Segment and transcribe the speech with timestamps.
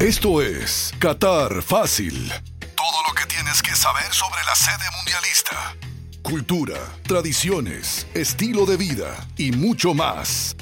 [0.00, 2.32] Esto es Qatar Fácil.
[2.74, 5.76] Todo lo que tienes que saber sobre la sede mundialista.
[6.22, 10.56] Cultura, tradiciones, estilo de vida y mucho más.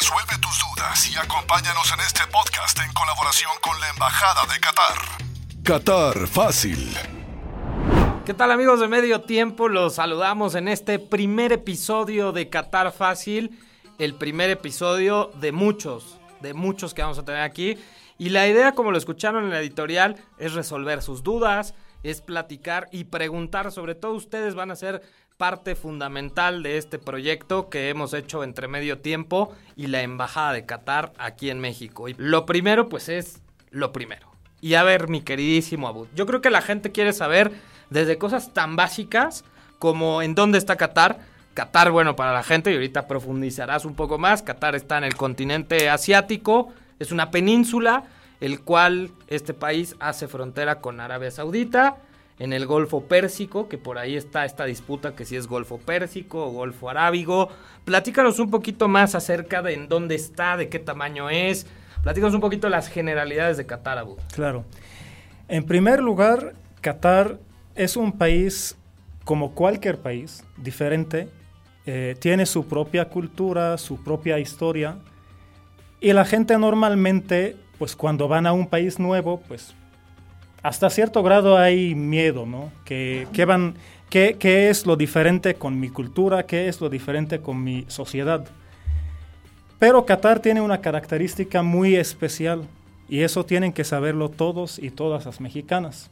[0.00, 4.96] Resuelve tus dudas y acompáñanos en este podcast en colaboración con la Embajada de Qatar.
[5.62, 6.96] Qatar Fácil.
[8.24, 9.68] ¿Qué tal amigos de Medio Tiempo?
[9.68, 13.60] Los saludamos en este primer episodio de Qatar Fácil,
[13.98, 17.76] el primer episodio de muchos, de muchos que vamos a tener aquí.
[18.20, 22.86] Y la idea, como lo escucharon en la editorial, es resolver sus dudas, es platicar
[22.92, 23.72] y preguntar.
[23.72, 25.00] Sobre todo ustedes van a ser
[25.38, 30.66] parte fundamental de este proyecto que hemos hecho entre Medio Tiempo y la Embajada de
[30.66, 32.10] Qatar aquí en México.
[32.10, 34.28] Y lo primero, pues es lo primero.
[34.60, 37.50] Y a ver, mi queridísimo Abud, yo creo que la gente quiere saber
[37.88, 39.46] desde cosas tan básicas
[39.78, 41.20] como en dónde está Qatar.
[41.54, 45.16] Qatar, bueno, para la gente, y ahorita profundizarás un poco más, Qatar está en el
[45.16, 46.70] continente asiático,
[47.00, 48.04] es una península,
[48.40, 51.96] el cual este país hace frontera con Arabia Saudita,
[52.38, 56.46] en el Golfo Pérsico, que por ahí está esta disputa que si es Golfo Pérsico
[56.46, 57.50] o Golfo Arábigo.
[57.84, 61.66] Platícanos un poquito más acerca de en dónde está, de qué tamaño es.
[62.02, 64.16] Platícanos un poquito las generalidades de Qatar, Abu.
[64.34, 64.64] Claro.
[65.48, 67.38] En primer lugar, Qatar
[67.74, 68.78] es un país
[69.24, 71.28] como cualquier país, diferente.
[71.84, 74.96] Eh, tiene su propia cultura, su propia historia.
[76.00, 79.74] Y la gente normalmente, pues cuando van a un país nuevo, pues
[80.62, 82.72] hasta cierto grado hay miedo, ¿no?
[82.84, 83.74] ¿Qué, van,
[84.08, 86.44] qué, ¿Qué es lo diferente con mi cultura?
[86.46, 88.46] ¿Qué es lo diferente con mi sociedad?
[89.78, 92.64] Pero Qatar tiene una característica muy especial
[93.08, 96.10] y eso tienen que saberlo todos y todas las mexicanas.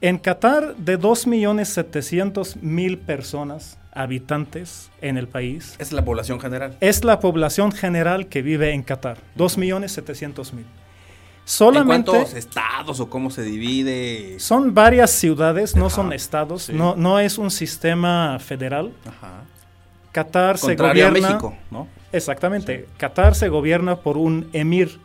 [0.00, 5.74] En Qatar, de 2.700.000 personas, habitantes en el país.
[5.78, 6.76] Es la población general.
[6.80, 10.62] Es la población general que vive en Qatar, 2.700.000.
[11.44, 14.38] Solamente, ¿En cuántos estados o cómo se divide?
[14.38, 18.92] Son varias ciudades, no son estados, no, no es un sistema federal.
[19.06, 19.44] Ajá.
[20.12, 21.18] Qatar se gobierna.
[21.18, 21.88] A México, ¿no?
[22.12, 22.86] Exactamente.
[22.98, 25.00] Qatar se gobierna por un emir.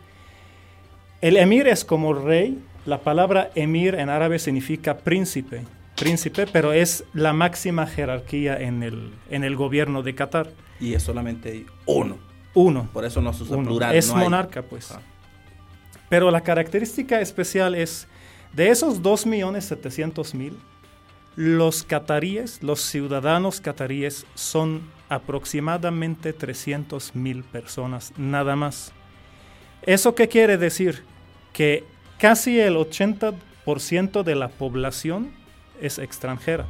[1.22, 2.60] El emir es como rey.
[2.86, 5.64] La palabra emir en árabe significa príncipe.
[5.96, 10.52] Príncipe, pero es la máxima jerarquía en el, en el gobierno de Qatar.
[10.80, 12.18] Y es solamente uno.
[12.54, 12.90] Uno.
[12.92, 13.96] Por eso no se usa plural.
[13.96, 14.92] Es monarca, pues.
[14.92, 15.02] Ah.
[16.10, 18.08] Pero la característica especial es,
[18.54, 20.54] de esos 2.700.000,
[21.36, 28.92] los cataríes, los ciudadanos cataríes, son aproximadamente 300.000 personas, nada más.
[29.82, 31.04] ¿Eso qué quiere decir?
[31.52, 31.84] Que
[32.20, 35.32] casi el 80% de la población
[35.82, 36.66] es extranjera.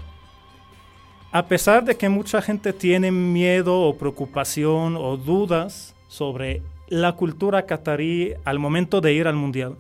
[1.32, 7.66] A pesar de que mucha gente tiene miedo o preocupación o dudas sobre la cultura
[7.66, 9.78] catarí al momento de ir al mundial,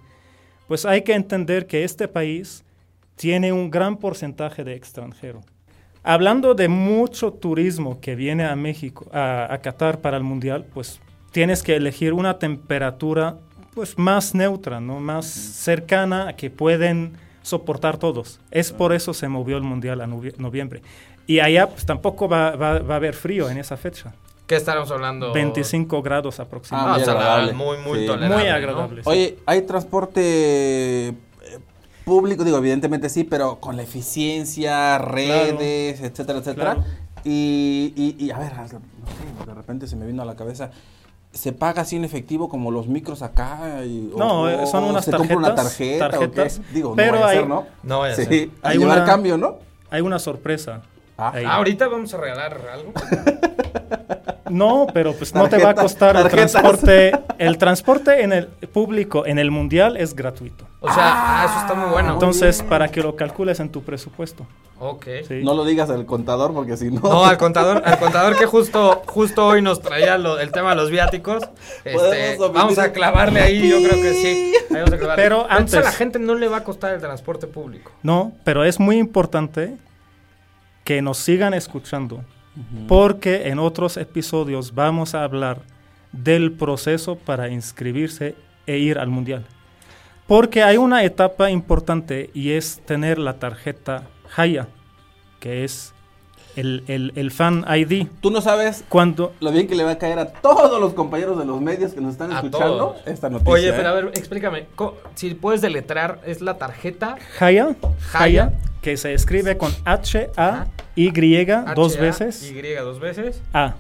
[0.68, 2.63] pues hay que entender que este país
[3.16, 5.41] tiene un gran porcentaje de extranjero.
[6.02, 11.00] Hablando de mucho turismo que viene a México, a, Qatar para el mundial, pues
[11.31, 13.38] tienes que elegir una temperatura
[13.73, 15.00] pues más neutra, ¿no?
[15.00, 18.39] más cercana a que pueden soportar todos.
[18.51, 20.81] Es por eso se movió el mundial a noviembre.
[21.28, 24.13] Y allá pues, tampoco va, a haber frío en esa fecha.
[24.47, 25.31] ¿Qué estaremos hablando?
[25.31, 27.09] 25 grados aproximadamente.
[27.09, 28.44] Ah, muy, muy tolerable.
[28.44, 29.01] Muy agradable.
[29.06, 31.13] Oye, ¿hay transporte
[32.03, 36.78] público, digo, evidentemente sí, pero con la eficiencia, redes, etcétera, etcétera.
[37.23, 38.78] Y, y, a ver, no sé,
[39.47, 40.72] de repente se me vino a la cabeza.
[41.34, 43.84] ¿Se paga así en efectivo como los micros acá?
[43.84, 45.38] Y, no, eh, son unas tarjetas.
[45.38, 46.10] una tarjeta?
[46.10, 46.62] Tarjetas.
[46.72, 47.66] Digo, pero no hay, ser, ¿no?
[47.82, 48.50] No vaya sí, a ser.
[48.62, 49.58] Hay llevar cambio, ¿no?
[49.90, 50.82] Hay una sorpresa.
[51.18, 52.94] Ah, ahorita vamos a regalar algo.
[54.50, 57.12] No, pero pues no te va a costar el transporte.
[57.40, 60.68] El transporte en el público en el mundial es gratuito.
[60.86, 62.12] O sea, ah, eso está muy bueno.
[62.12, 64.46] Entonces, para que lo calcules en tu presupuesto.
[64.80, 65.08] Ok.
[65.42, 67.00] No lo digas al contador porque si no.
[67.00, 70.92] No, al contador, al contador que justo, justo hoy nos traía el tema de los
[70.92, 71.42] viáticos.
[71.86, 74.54] Este, vamos a clavarle ahí, yo creo que sí.
[75.16, 77.94] Pero antes a la gente no le va a costar el transporte público.
[78.03, 79.78] No, pero es muy importante
[80.84, 82.26] que nos sigan escuchando
[82.90, 85.62] porque en otros episodios vamos a hablar
[86.12, 88.36] del proceso para inscribirse
[88.68, 89.46] e ir al mundial.
[90.34, 94.68] Porque hay una etapa importante y es tener la tarjeta Haya,
[95.40, 95.94] que es
[96.56, 98.08] el, fan ID.
[98.20, 101.38] Tú no sabes cuándo lo bien que le va a caer a todos los compañeros
[101.38, 103.53] de los medios que nos están escuchando esta noticia.
[103.53, 104.66] Oye, pero a ver, explícame,
[105.14, 107.16] si puedes deletrar, ¿es la tarjeta?
[107.40, 107.76] Haya,
[108.16, 111.46] Haya, que se escribe con H-A-Y
[111.76, 112.52] dos veces.
[112.52, 113.40] Y dos veces.
[113.53, 113.76] A.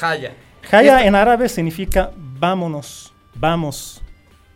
[0.00, 0.32] Haya.
[0.70, 4.02] Haya en árabe significa vámonos, vamos.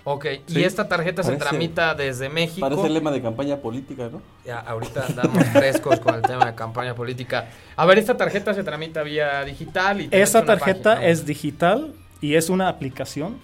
[0.05, 2.61] Ok, y esta tarjeta se tramita desde México.
[2.61, 4.23] Parece el lema de campaña política, ¿no?
[4.47, 7.49] Ya, ahorita andamos frescos con el tema de campaña política.
[7.77, 11.13] A ver, esta tarjeta se tramita vía digital y una tarjeta página, ¿no?
[11.13, 13.39] es digital y es una aplicación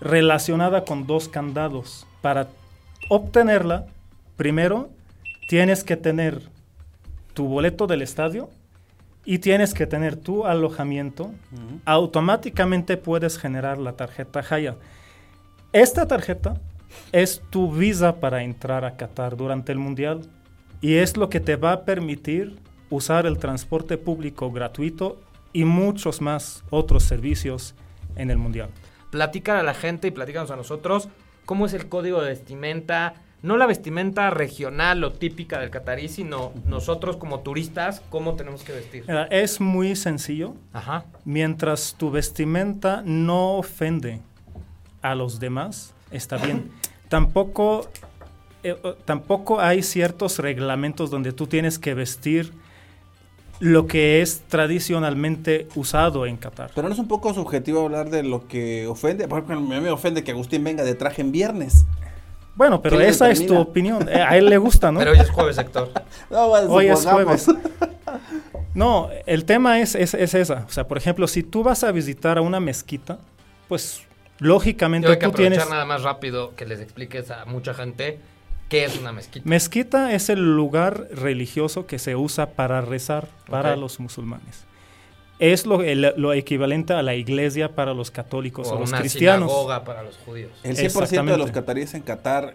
[0.00, 2.06] relacionada con dos candados.
[2.22, 2.48] Para
[3.08, 3.86] obtenerla,
[4.36, 4.90] primero
[5.48, 6.42] tienes que tener
[7.34, 8.50] tu boleto del estadio
[9.24, 11.32] y tienes que tener tu alojamiento.
[11.84, 14.76] Automáticamente puedes generar la tarjeta Haya.
[15.72, 16.60] Esta tarjeta
[17.12, 20.22] es tu visa para entrar a Qatar durante el Mundial
[20.80, 22.58] y es lo que te va a permitir
[22.90, 25.20] usar el transporte público gratuito
[25.52, 27.76] y muchos más otros servicios
[28.16, 28.70] en el Mundial.
[29.12, 31.08] Platícale a la gente y platícanos a nosotros
[31.46, 33.14] cómo es el código de vestimenta.
[33.42, 38.72] No la vestimenta regional o típica del catarí, sino nosotros como turistas, cómo tenemos que
[38.72, 39.04] vestir.
[39.06, 41.04] Mira, es muy sencillo Ajá.
[41.24, 44.20] mientras tu vestimenta no ofende
[45.02, 46.70] a los demás, está bien.
[47.08, 47.88] Tampoco,
[48.62, 52.52] eh, tampoco hay ciertos reglamentos donde tú tienes que vestir
[53.60, 56.70] lo que es tradicionalmente usado en Qatar.
[56.74, 59.28] Pero no es un poco subjetivo hablar de lo que ofende.
[59.28, 61.84] Por ejemplo, a mí me ofende que Agustín venga de traje en viernes.
[62.56, 64.08] Bueno, pero ¿Quién lo esa es tu opinión.
[64.08, 64.98] Eh, a él le gusta, ¿no?
[64.98, 65.90] Pero hoy es jueves, Héctor.
[66.30, 67.46] No, bueno, Hoy es jueves.
[68.74, 70.64] No, el tema es, es, es esa.
[70.68, 73.18] O sea, por ejemplo, si tú vas a visitar a una mezquita,
[73.68, 74.02] pues
[74.40, 75.70] lógicamente Yo hay que tú aprovechar tienes...
[75.70, 78.18] nada más rápido que les expliques a mucha gente
[78.68, 79.48] qué es una mezquita.
[79.48, 84.64] Mezquita es el lugar religioso que se usa para rezar para los musulmanes.
[85.38, 89.00] Es lo, el- lo equivalente a la iglesia para los católicos o, o los una
[89.00, 89.48] cristianos.
[89.50, 90.50] sinagoga para los judíos.
[90.62, 92.54] El 100% de los cataríes en Qatar.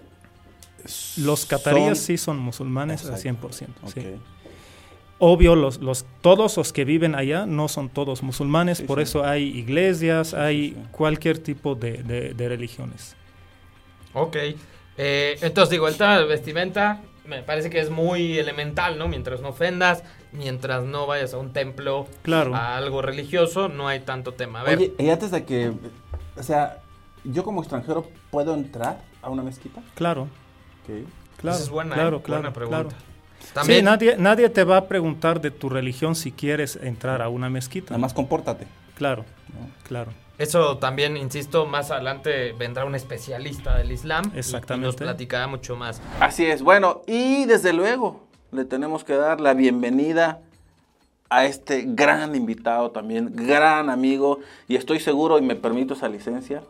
[1.17, 3.49] Los cataríes son- sí son musulmanes al Exacto.
[3.49, 3.67] 100%.
[3.83, 3.91] Ok.
[3.93, 4.01] sí.
[5.17, 9.03] Obvio, los, los, todos los que viven allá no son todos musulmanes, Sí, por sí.
[9.03, 10.77] eso hay iglesias, hay sí.
[10.91, 13.15] cualquier tipo de, de- de religiones.
[14.13, 14.35] Ok.
[14.97, 19.07] Eh, entonces digo, el tema de vestimenta me parece que es muy elemental, ¿no?
[19.07, 22.53] Mientras no ofendas, mientras no vayas a un templo, Claro.
[22.55, 24.61] a algo religioso, no hay tanto tema.
[24.61, 25.71] A ver, Oye, y antes de que.
[26.37, 26.81] O sea,
[27.23, 29.81] yo como extranjero puedo entrar a una mezquita.
[29.95, 30.23] Claro,
[30.83, 31.07] Ok.
[31.37, 31.55] claro.
[31.55, 32.21] esa es buena, claro, ¿eh?
[32.21, 32.81] claro, buena pregunta.
[32.83, 33.14] claro.
[33.53, 37.29] También, Sí, nadie, nadie te va a preguntar de tu religión si quieres entrar a
[37.29, 37.91] una mezquita.
[37.91, 38.67] Nada más compórtate.
[38.95, 39.69] Claro, ¿no?
[39.83, 40.11] claro.
[40.37, 44.87] eso también, insisto, más adelante vendrá un especialista del Islam y- y, Exactamente.
[44.87, 46.01] nos platicará mucho más.
[46.19, 50.39] Así es, bueno, y desde luego le tenemos que dar la bienvenida
[51.29, 56.61] a este gran invitado también, gran amigo, y estoy seguro, y me permito esa licencia,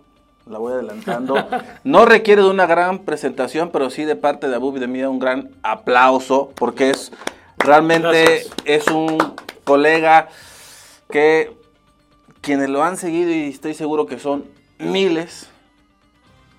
[0.45, 1.35] la voy adelantando,
[1.83, 5.01] no requiere de una gran presentación, pero sí de parte de Abub y de mí
[5.03, 7.11] un gran aplauso, porque es
[7.57, 8.53] realmente Gracias.
[8.65, 9.17] es un
[9.63, 10.29] colega
[11.09, 11.55] que
[12.41, 14.45] quienes lo han seguido, y estoy seguro que son
[14.77, 15.49] miles,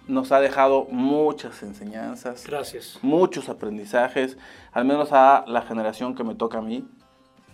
[0.09, 2.99] nos ha dejado muchas enseñanzas, Gracias.
[3.03, 4.37] muchos aprendizajes,
[4.73, 6.85] al menos a la generación que me toca a mí,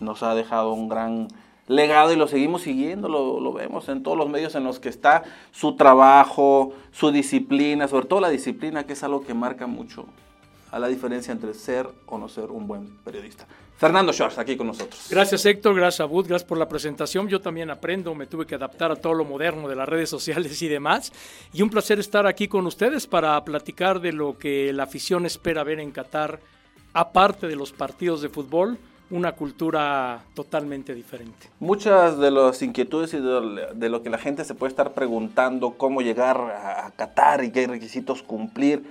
[0.00, 1.28] nos ha dejado un gran
[1.68, 5.22] legado y lo seguimos siguiendo, lo, vemos en todos los medios en los que está
[5.52, 10.06] su trabajo, su disciplina, sobre todo la disciplina, que es algo que marca mucho
[10.70, 13.46] a la diferencia entre ser o no ser un buen periodista.
[13.76, 15.08] Fernando Schwartz, aquí con nosotros.
[15.10, 17.26] Gracias Héctor, gracias a Bud, gracias por la presentación.
[17.28, 20.62] Yo también aprendo, me tuve que adaptar a todo lo moderno de las redes sociales
[20.62, 21.12] y demás.
[21.52, 25.64] Y un placer estar aquí con ustedes para platicar de lo que la afición espera
[25.64, 26.38] ver en Qatar,
[26.92, 28.78] aparte de los partidos de fútbol,
[29.12, 31.48] una cultura totalmente diferente.
[31.60, 35.74] Muchas de las inquietudes y de, de lo que la gente se puede estar preguntando,
[35.74, 38.82] cómo llegar a, a Qatar y qué requisitos cumplir,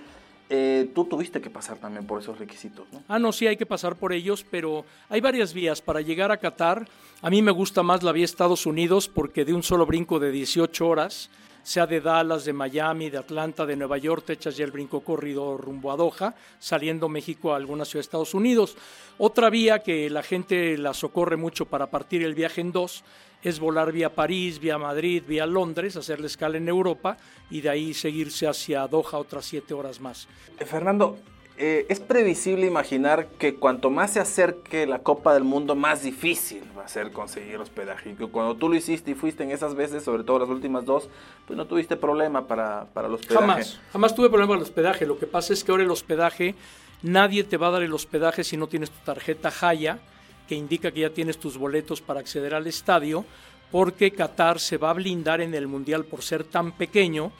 [0.53, 3.01] eh, tú tuviste que pasar también por esos requisitos, ¿no?
[3.07, 6.37] Ah, no, sí, hay que pasar por ellos, pero hay varias vías para llegar a
[6.37, 6.87] Qatar.
[7.21, 10.29] A mí me gusta más la vía Estados Unidos porque de un solo brinco de
[10.29, 11.29] 18 horas,
[11.63, 15.01] sea de Dallas, de Miami, de Atlanta, de Nueva York, te echas ya el brinco
[15.01, 18.75] corrido rumbo a Doha, saliendo México a alguna ciudad de Estados Unidos.
[19.17, 23.03] Otra vía que la gente la socorre mucho para partir el viaje en dos
[23.43, 27.17] es volar vía París, vía Madrid, vía Londres, hacer la escala en Europa
[27.49, 30.27] y de ahí seguirse hacia Doha otras siete horas más.
[30.59, 31.17] Eh, Fernando,
[31.63, 36.63] eh, es previsible imaginar que cuanto más se acerque la Copa del Mundo, más difícil
[36.75, 38.09] va a ser conseguir hospedaje.
[38.09, 41.07] Y cuando tú lo hiciste y fuiste en esas veces, sobre todo las últimas dos,
[41.45, 43.45] pues no tuviste problema para, para el hospedaje.
[43.45, 45.05] Jamás, jamás tuve problema con el hospedaje.
[45.05, 46.55] Lo que pasa es que ahora el hospedaje,
[47.03, 49.99] nadie te va a dar el hospedaje si no tienes tu tarjeta Haya,
[50.47, 53.23] que indica que ya tienes tus boletos para acceder al estadio,
[53.69, 57.31] porque Qatar se va a blindar en el Mundial por ser tan pequeño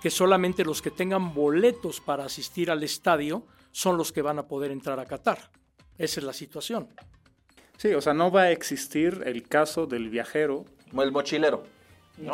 [0.00, 3.42] que solamente los que tengan boletos para asistir al estadio
[3.76, 5.50] son los que van a poder entrar a Qatar.
[5.98, 6.88] Esa es la situación.
[7.76, 11.62] Sí, o sea, no va a existir el caso del viajero Como el mochilero.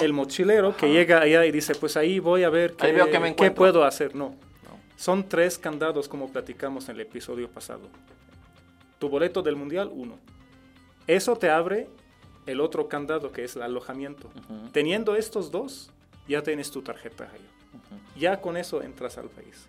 [0.01, 3.83] el mochilero que llega allá y dice, pues ahí voy a ver qué, me puedo
[3.83, 4.15] hacer.
[4.15, 4.37] No.
[4.95, 7.89] Son tres candados como platicamos en el episodio pasado.
[9.01, 10.21] Tu boleto del mundial, uno.
[11.09, 11.89] Eso te abre
[12.47, 14.31] el otro candado que es el alojamiento.
[14.71, 15.91] Teniendo estos dos,
[16.29, 17.51] ya tienes tu tarjeta allá.
[18.17, 19.69] Ya con eso entras al país.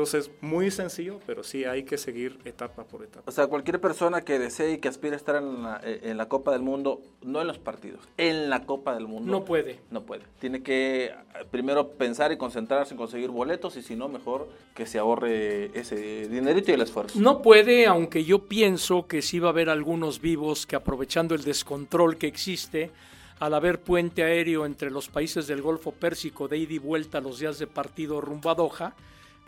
[0.00, 3.22] Entonces, muy sencillo, pero sí hay que seguir etapa por etapa.
[3.26, 6.16] O sea, cualquier persona que desee y que aspire a estar en la, eh, en
[6.16, 9.30] la Copa del Mundo, no en los partidos, en la Copa del Mundo.
[9.30, 9.78] No puede.
[9.90, 10.22] No puede.
[10.38, 11.12] Tiene que eh,
[11.50, 16.30] primero pensar y concentrarse en conseguir boletos y si no, mejor que se ahorre ese
[16.30, 17.20] dinerito y el esfuerzo.
[17.20, 21.44] No puede, aunque yo pienso que sí va a haber algunos vivos que aprovechando el
[21.44, 22.90] descontrol que existe,
[23.38, 27.38] al haber puente aéreo entre los países del Golfo Pérsico de ida y vuelta los
[27.38, 28.94] días de partido rumbo a Doha,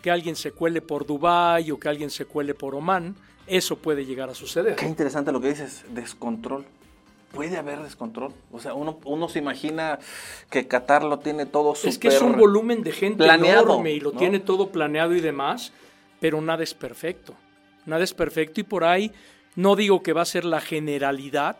[0.02, 3.14] que alguien se cuele por Dubái o que alguien se cuele por Omán,
[3.46, 4.74] eso puede llegar a suceder.
[4.74, 6.64] Qué interesante lo que dices, descontrol.
[7.32, 8.32] Puede haber descontrol.
[8.50, 9.98] O sea, uno, uno se imagina
[10.50, 13.92] que Qatar lo tiene todo súper Es que es un volumen de gente planeado, enorme
[13.92, 14.18] y lo ¿no?
[14.18, 15.72] tiene todo planeado y demás,
[16.20, 17.34] pero nada es perfecto.
[17.86, 19.12] Nada es perfecto y por ahí
[19.54, 21.56] no digo que va a ser la generalidad,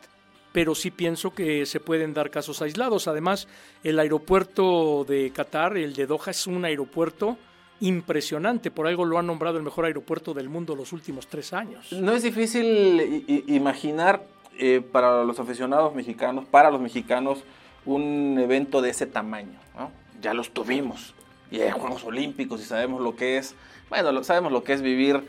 [0.52, 3.08] pero sí pienso que se pueden dar casos aislados.
[3.08, 3.49] Además,
[3.82, 7.38] el aeropuerto de Qatar, el de Doha, es un aeropuerto
[7.82, 8.70] impresionante.
[8.70, 11.92] Por algo lo han nombrado el mejor aeropuerto del mundo los últimos tres años.
[11.92, 14.24] No es difícil imaginar
[14.58, 17.42] eh, para los aficionados mexicanos, para los mexicanos,
[17.84, 19.58] un evento de ese tamaño.
[19.76, 19.90] ¿no?
[20.20, 21.14] Ya los tuvimos.
[21.50, 23.54] Y hay Juegos Olímpicos y sabemos lo que es,
[23.90, 25.22] bueno, sabemos lo que es vivir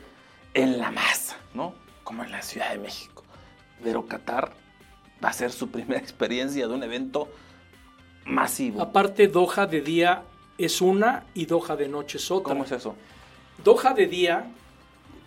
[0.54, 1.74] en la masa, ¿no?
[2.04, 3.24] Como en la Ciudad de México.
[3.84, 4.54] Pero Qatar
[5.24, 7.28] va a ser su primera experiencia de un evento
[8.26, 8.82] masivo.
[8.82, 10.24] Aparte, Doha de día
[10.58, 12.54] es una y Doha de noche es otra.
[12.54, 12.96] ¿Cómo es eso?
[13.64, 14.46] Doha de día,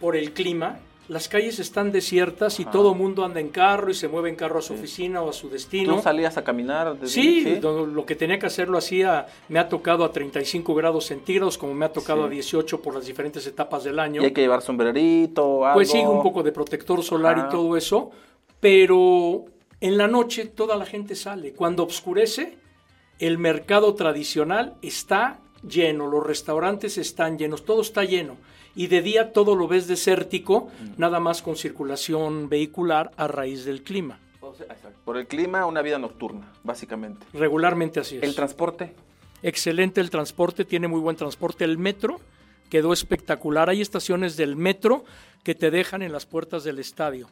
[0.00, 0.78] por el clima,
[1.09, 2.73] las calles están desiertas y Ajá.
[2.73, 5.30] todo el mundo anda en carro y se mueve en carro a su oficina o
[5.30, 5.95] a su destino.
[5.95, 6.99] ¿Tú salías a caminar?
[6.99, 10.75] desde- Sí, lo, lo que tenía que hacer lo hacía, me ha tocado a 35
[10.75, 12.26] grados centígrados, como me ha tocado Sí.
[12.26, 14.21] a 18 por las diferentes etapas del año.
[14.21, 15.76] Y hay que llevar sombrerito, algo.
[15.76, 17.47] Pues sí, un poco de protector solar Ajá.
[17.47, 18.11] y todo eso,
[18.61, 19.45] pero
[19.80, 21.52] en la noche toda la gente sale.
[21.52, 22.59] Cuando oscurece,
[23.18, 28.37] el mercado tradicional está lleno, los restaurantes están llenos, todo está lleno.
[28.75, 33.82] Y de día todo lo ves desértico, nada más con circulación vehicular a raíz del
[33.82, 34.20] clima.
[35.04, 37.26] Por el clima, una vida nocturna, básicamente.
[37.32, 38.23] Regularmente así es.
[38.23, 38.92] El transporte.
[39.42, 41.64] Excelente el transporte, tiene muy buen transporte.
[41.64, 42.20] El metro
[42.68, 43.70] quedó espectacular.
[43.70, 45.04] Hay estaciones del metro
[45.42, 47.28] que te dejan en las puertas del estadio.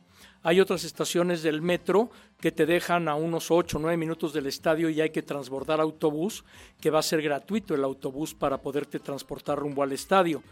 [0.47, 4.47] Hay otras estaciones del metro que te dejan a unos 8 o 9 minutos del
[4.47, 6.45] estadio y hay que transbordar autobús,
[6.83, 10.43] que va a ser gratuito el autobús para poderte transportar rumbo al estadio.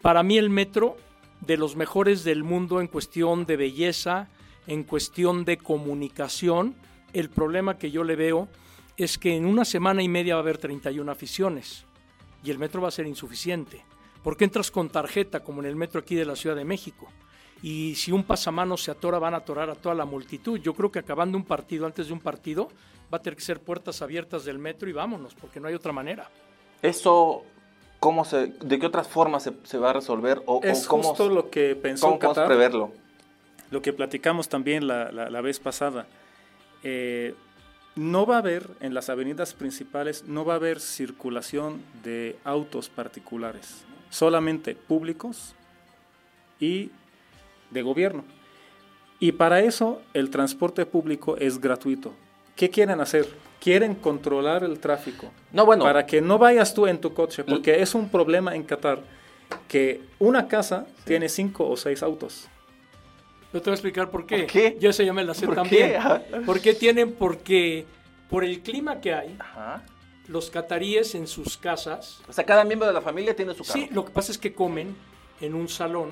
[0.00, 0.96] Para mí el metro,
[1.42, 4.30] de los mejores del mundo en cuestión de belleza,
[4.66, 6.74] en cuestión de comunicación,
[7.12, 8.48] el problema que yo le veo
[8.96, 11.84] es que en una semana y media va a haber 31 aficiones
[12.42, 13.84] y el metro va a ser insuficiente.
[14.22, 17.10] Porque entras con tarjeta, como en el metro aquí de la Ciudad de México.
[17.62, 20.58] Y si un pasamano se atora, van a atorar a toda la multitud.
[20.58, 22.68] Yo creo que acabando un partido, antes de un partido,
[23.12, 25.92] va a tener que ser puertas abiertas del metro y vámonos, porque no hay otra
[25.92, 26.28] manera.
[26.82, 27.44] Eso,
[28.00, 30.42] ¿cómo se, ¿de qué otras formas se, se va a resolver?
[30.46, 32.92] O, Es o cómo, justo lo que pensó cómo podemos Qatar, preverlo?
[33.70, 36.06] lo que platicamos también la, la- la vez pasada.
[36.82, 37.34] Eh,
[37.94, 42.88] no va a haber, en las avenidas principales, no va a haber circulación de autos
[42.88, 45.54] particulares, solamente públicos
[46.58, 46.90] y
[47.72, 48.24] de gobierno.
[49.18, 52.12] Y para eso el transporte público es gratuito.
[52.56, 53.28] ¿Qué quieren hacer?
[53.60, 55.30] Quieren controlar el tráfico.
[55.52, 58.64] No, bueno, Para que no vayas tú en tu coche, porque es un problema en
[58.64, 59.00] Qatar
[59.68, 62.48] que una casa tiene cinco o seis autos.
[63.52, 64.38] Yo te voy a explicar por qué.
[64.38, 64.76] ¿Por qué?
[64.80, 65.92] Yo se me la sé ¿Por también.
[65.92, 66.40] qué?
[66.40, 67.12] ¿Por qué tienen?
[67.12, 67.84] Porque
[68.30, 69.84] por el clima que hay, Ajá.
[70.26, 73.72] los cataríes en sus casas O sea, cada miembro de la familia tiene su carro.
[73.74, 74.96] Sí, lo que pasa es que comen
[75.40, 76.10] en un salón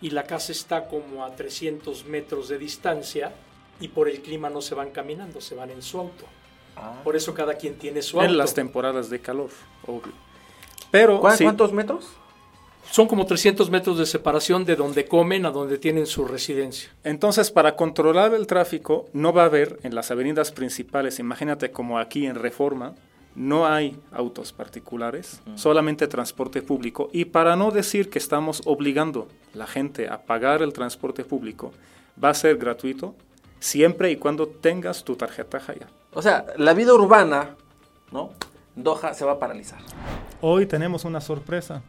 [0.00, 3.32] y la casa está como a 300 metros de distancia
[3.80, 6.24] y por el clima no se van caminando, se van en su auto.
[6.76, 7.00] Ah.
[7.04, 8.30] Por eso cada quien tiene su auto.
[8.30, 9.50] En las temporadas de calor,
[9.86, 10.12] obvio.
[10.90, 12.06] Pero ¿Cuá- sí, ¿Cuántos metros?
[12.90, 16.88] Son como 300 metros de separación de donde comen a donde tienen su residencia.
[17.04, 21.98] entonces para controlar el tráfico no va a haber en las avenidas principales, imagínate como
[21.98, 22.94] aquí en Reforma,
[23.38, 27.08] no hay autos particulares, solamente transporte público.
[27.12, 31.72] Y para no decir que estamos obligando a la gente a pagar el transporte público,
[32.22, 33.14] va a ser gratuito
[33.60, 35.86] siempre y cuando tengas tu tarjeta Jaya.
[36.12, 37.54] O sea, la vida urbana,
[38.10, 38.30] ¿no?
[38.74, 39.78] Doha se va a paralizar.
[40.40, 41.82] Hoy tenemos una sorpresa,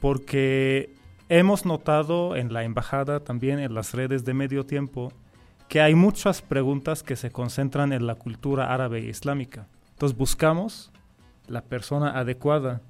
[0.00, 0.94] porque
[1.28, 5.12] hemos notado en la embajada, también en las redes de medio tiempo,
[5.68, 9.68] que hay muchas preguntas que se concentran en la cultura árabe e islámica.
[9.94, 10.92] Entonces buscamos
[11.46, 12.80] la persona adecuada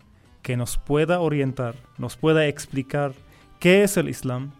[0.42, 3.12] que nos pueda orientar, nos pueda explicar
[3.60, 4.52] qué es el Islam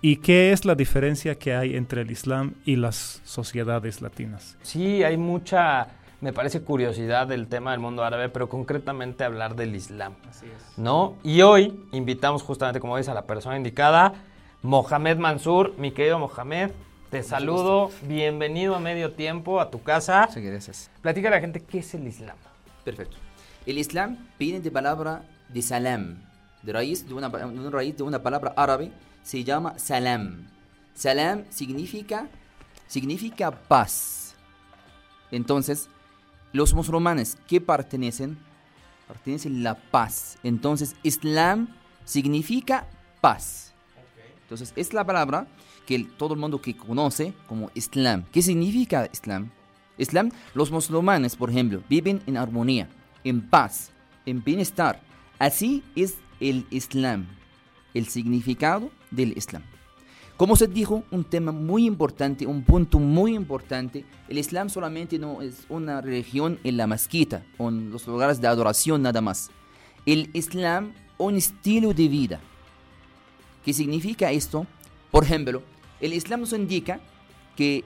[0.00, 4.56] y qué es la diferencia que hay entre el Islam y las sociedades latinas.
[4.62, 5.88] Sí, hay mucha,
[6.20, 10.14] me parece curiosidad del tema del mundo árabe, pero concretamente hablar del Islam.
[10.28, 10.78] Así es.
[10.78, 11.16] ¿No?
[11.24, 14.14] Y hoy invitamos justamente, como dice, a la persona indicada,
[14.62, 15.74] Mohamed Mansur.
[15.78, 16.70] Mi querido Mohamed,
[17.10, 17.90] te saludo.
[18.02, 20.26] Bienvenido a medio tiempo a tu casa.
[20.26, 20.90] Muchas gracias.
[21.00, 22.36] Platica a la gente qué es el Islam.
[22.84, 23.16] Perfecto.
[23.64, 26.22] El Islam viene de palabra de salam,
[26.62, 28.90] de raíz de una, una raíz de una palabra árabe,
[29.22, 30.48] se llama salam.
[30.94, 32.28] Salam significa,
[32.86, 34.34] significa paz.
[35.30, 35.88] Entonces,
[36.52, 38.38] los musulmanes que pertenecen,
[39.06, 40.38] pertenecen a la paz.
[40.42, 41.68] Entonces, Islam
[42.04, 42.86] significa
[43.20, 43.74] paz.
[44.42, 45.46] Entonces, es la palabra
[45.86, 48.24] que todo el mundo que conoce como Islam.
[48.32, 49.50] ¿Qué significa Islam?
[49.98, 52.88] Islam, los musulmanes, por ejemplo, viven en armonía,
[53.24, 53.92] en paz,
[54.26, 55.00] en bienestar.
[55.38, 57.26] Así es el Islam,
[57.94, 59.62] el significado del Islam.
[60.36, 65.40] Como se dijo, un tema muy importante, un punto muy importante, el Islam solamente no
[65.40, 69.50] es una religión en la mezquita o en los lugares de adoración nada más.
[70.04, 72.40] El Islam, un estilo de vida.
[73.64, 74.66] ¿Qué significa esto?
[75.10, 75.62] Por ejemplo,
[76.00, 77.00] el Islam nos indica
[77.56, 77.84] que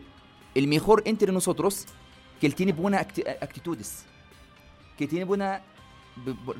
[0.54, 1.86] el mejor entre nosotros,
[2.40, 4.04] que él tiene buenas acti- actitudes,
[4.96, 5.62] que tiene buenas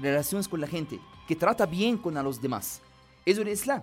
[0.00, 2.80] relaciones con la gente, que trata bien con a los demás.
[3.26, 3.83] Eso es el Islam.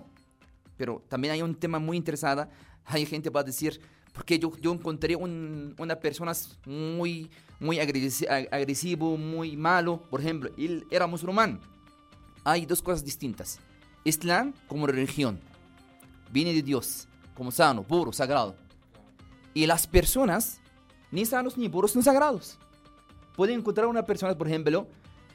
[0.76, 2.50] Pero también hay un tema muy interesante.
[2.84, 3.80] Hay gente que va a decir,
[4.12, 6.32] porque yo, yo encontré un, una persona
[6.66, 10.00] muy, muy agresi- ag- agresivo, muy malo.
[10.10, 11.60] Por ejemplo, él era musulmán.
[12.44, 13.58] Hay dos cosas distintas.
[14.04, 15.38] Islam como religión.
[16.30, 18.54] Viene de Dios, como sano, puro, sagrado.
[19.54, 20.60] Y las personas,
[21.10, 22.58] ni sanos, ni puros, ni sagrados.
[23.36, 24.86] Pueden encontrar una persona, por ejemplo,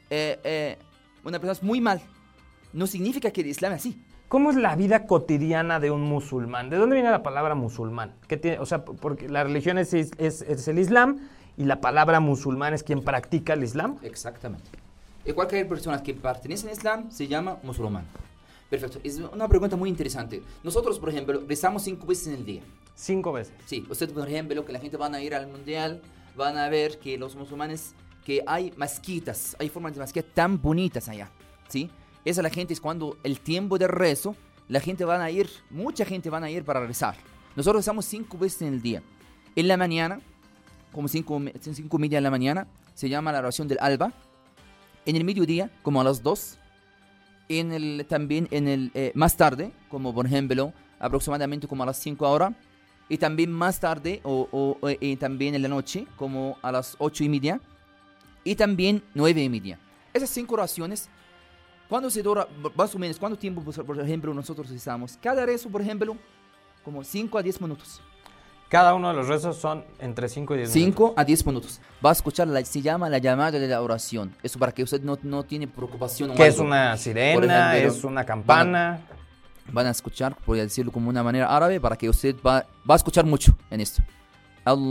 [0.10, 0.78] eh, eh,
[1.24, 2.02] una persona muy mal.
[2.74, 4.04] No significa que el Islam es así.
[4.28, 6.70] ¿Cómo es la vida cotidiana de un musulmán?
[6.70, 8.14] ¿De dónde viene la palabra musulmán?
[8.28, 8.60] ¿Qué tiene?
[8.60, 11.20] O sea, porque la religión es, es- es el Islam
[11.56, 13.98] y la palabra musulmán es quien practica el Islam.
[14.02, 14.70] Exactamente.
[15.26, 18.06] Y cualquier persona que pertenece al Islam se llama musulmán.
[18.74, 19.00] Perfecto.
[19.04, 20.42] Es una pregunta muy interesante.
[20.64, 22.64] Nosotros, por ejemplo, rezamos cinco veces en el día.
[22.96, 23.54] Cinco veces.
[23.68, 26.02] Sí, usted, por ejemplo, que la gente van a ir al mundial,
[26.36, 27.94] van a ver que los musulmanes,
[28.26, 31.30] que hay mezquitas, hay formas de mezquitas tan bonitas allá,
[31.68, 31.88] ¿sí?
[32.26, 34.36] Esa la gente es cuando el tiempo de rezo,
[34.68, 37.16] la gente van a ir, mucha gente van a ir para rezar.
[37.56, 39.04] Nosotros rezamos cinco veces en el día.
[39.56, 40.20] En la mañana,
[40.92, 44.12] como cinco, cinco media de la mañana, se llama la oración del alba.
[45.06, 46.58] En el mediodía, como a las dos.
[47.50, 51.98] En el, también en el, eh, más tarde, como por ejemplo, aproximadamente como a las
[51.98, 52.54] 5 horas.
[53.10, 57.24] Y también más tarde, o, o- eh, también en la noche, como a las ocho
[57.24, 57.60] y media.
[58.46, 59.78] Y también nueve y media.
[60.14, 61.10] Esas cinco oraciones,
[61.90, 65.18] cuando se dura, más o menos, ¿cuánto tiempo, por ejemplo, nosotros rezamos?
[65.22, 66.18] Cada rezo, por ejemplo,
[66.84, 68.02] como 5 a 10 minutos.
[68.74, 70.96] Cada uno de los rezos son entre 5 y 10 minutos.
[70.96, 71.80] 5 a 10 minutos.
[72.04, 74.36] Va a escuchar, la, se llama la llamada de la oración.
[74.42, 76.34] Eso para que usted no, no tiene preocupación.
[76.34, 79.02] Que es una Por sirena, ejemplo, es una campana.
[79.72, 82.96] Van a escuchar, voy a decirlo como una manera árabe, para que usted va, va
[82.96, 84.02] a escuchar mucho en esto.
[84.66, 84.82] Allahu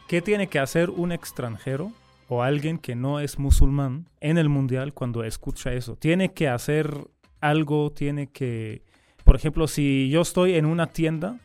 [0.08, 1.92] ¿Qué tiene que hacer un extranjero
[2.28, 5.96] o alguien que no es musulmán en el mundial cuando escucha eso?
[5.96, 7.06] Tiene que hacer
[7.40, 8.82] algo, tiene que...
[9.24, 11.38] Por ejemplo, si yo estoy en una tienda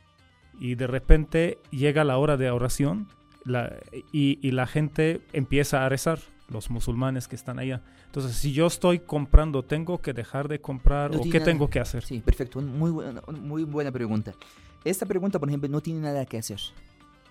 [0.59, 3.07] y de repente llega la hora de oración
[3.44, 3.76] la-
[4.12, 7.81] y, y la gente empieza a rezar, los musulmanes que están allá.
[8.07, 11.70] Entonces, si yo estoy comprando, ¿tengo que dejar de comprar No o qué nada- tengo
[11.70, 12.03] que hacer?
[12.05, 12.61] Sí, perfecto.
[12.61, 14.35] Muy buena, muy buena pregunta.
[14.85, 16.59] Esta pregunta, por ejemplo, no tiene nada que hacer.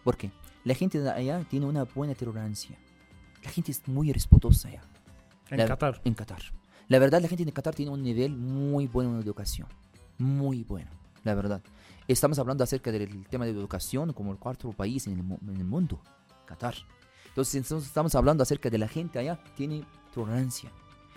[0.03, 0.31] ¿Por qué?
[0.63, 2.77] La gente de allá tiene una buena tolerancia.
[3.43, 4.81] La gente es muy respetuosa allá.
[5.49, 5.99] En La- Qatar.
[6.05, 6.41] En Qatar.
[6.87, 9.67] La verdad, la gente de Qatar tiene un nivel muy bueno en educación.
[10.17, 10.89] Muy bueno,
[11.23, 11.61] la verdad.
[12.09, 15.63] Estamos hablando acerca del tema de educación como el cuarto país en el, en el
[15.65, 16.01] mundo,
[16.45, 16.73] Qatar.
[17.27, 20.71] Entonces, entonces estamos hablando acerca de la gente allá, tiene tolerancia.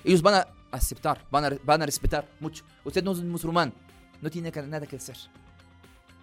[0.05, 2.63] Ellos van a aceptar, van a, van a respetar mucho.
[2.85, 3.73] Usted no es musulmán,
[4.21, 5.17] no tiene nada que hacer.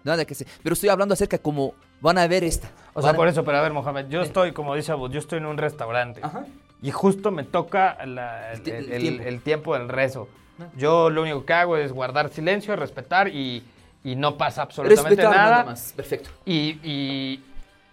[0.04, 0.46] Nada que hacer.
[0.62, 2.70] Pero estoy hablando acerca como van a ver esta.
[2.94, 5.10] O sea, Van a- por eso, pero a ver, Mohamed, yo estoy, como dice Abud,
[5.10, 6.20] yo estoy en un restaurante.
[6.22, 6.46] Ajá.
[6.80, 9.22] Y justo me toca la- el, El el el- tiempo.
[9.24, 10.28] el tiempo del rezo.
[10.76, 13.64] Yo lo único que hago es guardar silencio, respetar y,
[14.04, 15.50] y no pasa absolutamente Respetar nada.
[15.50, 15.92] nada más.
[15.94, 16.30] Perfecto.
[16.44, 17.44] Y, y-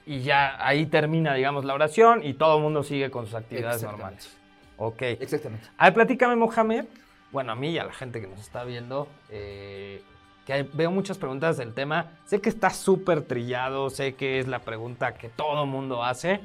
[0.06, 3.84] y ya ahí termina, digamos, la oración y todo el mundo sigue con sus actividades
[3.84, 4.38] normales.
[4.78, 5.02] Ok.
[5.02, 5.68] Exactamente.
[5.78, 6.86] A ver, platícame, Mohamed.
[7.32, 10.02] Bueno, a mí y a la gente que nos está viendo, eh,
[10.46, 12.12] que hay- veo muchas preguntas del tema.
[12.26, 16.40] Sé que está súper trillado, sé que es la pregunta que todo mundo hace.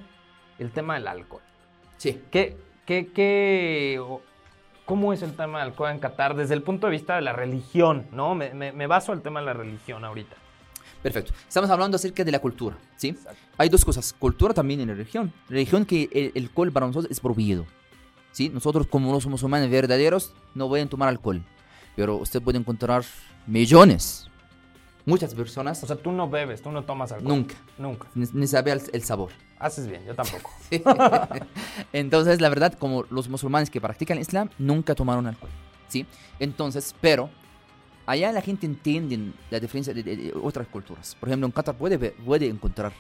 [0.59, 1.43] El tema del alcohol.
[1.99, 2.21] Sí.
[2.33, 4.03] ¿Qué, qué, qué,
[4.85, 7.33] ¿Cómo es el tema del alcohol en Qatar desde el punto de vista de la
[7.33, 8.07] religión?
[8.13, 8.35] ¿no?
[8.35, 10.37] Me, me- me baso al tema de la religión ahorita.
[11.03, 11.33] Perfecto.
[11.49, 13.17] Estamos hablando acerca de la cultura, ¿sí?
[13.59, 15.33] Hay dos cosas, cultura también y la religión.
[15.49, 17.67] Religión que el, el alcohol para nosotros es prohibido,
[18.31, 18.49] ¿sí?
[18.51, 21.43] Nosotros como los musulmanes verdaderos no pueden tomar alcohol,
[21.97, 23.03] pero usted puede encontrar
[23.49, 24.29] millones,
[25.07, 27.29] muchas personas, O sea, tú no bebes, tú no tomas alcohol.
[27.37, 28.09] nunca, Nunca.
[28.15, 29.31] ni, ni sabe el, el sabor.
[29.59, 30.51] Haces bien, yo tampoco.
[31.93, 35.51] Entonces, la verdad, como los musulmanes que practican el Islam nunca tomaron alcohol,
[35.89, 36.07] ¿sí?
[36.39, 37.31] Entonces, pero
[38.07, 41.17] allá la gente entiende la diferencia de, de- de otras culturas.
[41.19, 42.93] Por ejemplo, en Qatar puede, puede encontrar,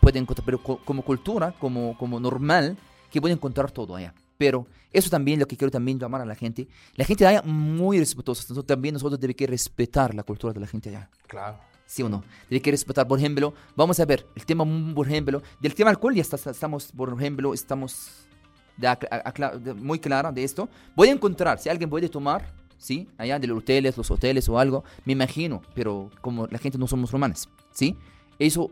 [0.00, 2.76] puede encontrar, pero co- como cultura, como, como normal,
[3.10, 4.12] que puede encontrar todo allá.
[4.38, 6.68] Pero eso también lo que quiero también llamar a la gente.
[6.94, 8.42] La gente allá muy respetuosa.
[8.44, 11.10] Nosotros también nosotros debemos que respetar la cultura de la gente allá.
[11.26, 11.58] Claro.
[11.84, 12.22] ¿Sí o no?
[12.48, 16.14] Debe que respetar, por ejemplo, vamos a ver, el tema, por ejemplo, del tema alcohol
[16.14, 18.26] ya está- estamos, por ejemplo, estamos
[18.76, 18.96] de
[19.58, 20.68] de- muy clara de esto.
[20.94, 23.08] Voy a encontrar, si alguien puede tomar, ¿sí?
[23.16, 26.86] Allá de los hoteles, los hoteles o algo, me imagino, pero como la gente no
[26.86, 27.96] somos musulmanes, ¿sí?
[28.38, 28.70] Eso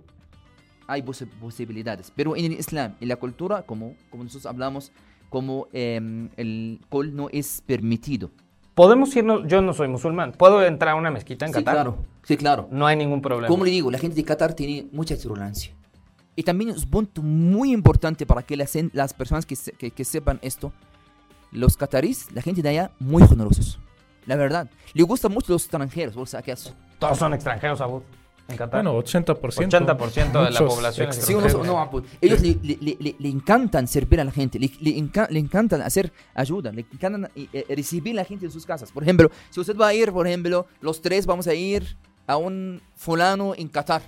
[0.87, 2.13] hay posi- posibilidades.
[2.15, 4.93] Pero en el Islam, en la cultura, como, como nosotros hablamos,
[5.29, 8.31] como em, el alcohol no es permitido.
[8.75, 11.75] Podemos irnos, yo no soy musulmán, ¿puedo entrar a una mezquita en Sí, Qatar?
[11.75, 12.69] claro, sí, claro.
[12.71, 13.49] No hay ningún problema.
[13.49, 15.73] Como le digo, la gente de Qatar tiene mucha tolerancia.
[16.35, 19.91] Y también es un punto muy importante para que las, las personas que, se- que,
[19.91, 20.73] que sepan esto.
[21.53, 23.79] Los catarís, la gente de allá, muy generosos.
[24.27, 24.69] La verdad.
[24.93, 26.75] Le gustan mucho los extranjeros, ¿vos sabés acaso?
[26.99, 28.03] Todos son extranjeros, Abud,
[28.49, 28.83] en Qatar.
[28.83, 29.69] Bueno, 80%.
[29.69, 31.67] 80% de la población Sí, uno- extranjeros.
[31.67, 35.39] no, ellos le, le- le- le- encantan servir a la gente, le, le enca- le
[35.41, 38.93] encantan hacer ayuda, le encantan eh, eh, recibir a la gente en sus casas.
[38.93, 42.37] Por ejemplo, si usted va a ir, por ejemplo, los tres vamos a ir a
[42.37, 44.03] un fulano en Qatar,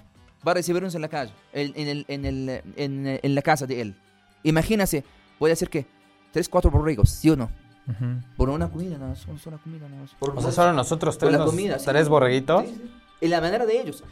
[0.47, 3.67] va a recibirnos en la calle, en, en el- en el, en, en la casa
[3.67, 3.97] de él.
[4.45, 5.05] Imagínese,
[5.39, 5.85] puede hacer que
[6.33, 7.51] tres, cuatro borregos, ¿sí o no?
[7.89, 8.05] Ujú.
[8.37, 10.11] Por una comida, nada más, una sola comida, nada más.
[10.19, 11.87] Por- O sea, solo nosotros por tres, nos- comida, sí.
[11.87, 12.65] tres borreguitos.
[12.67, 12.91] Sí, sí.
[13.21, 14.03] En la manera de ellos.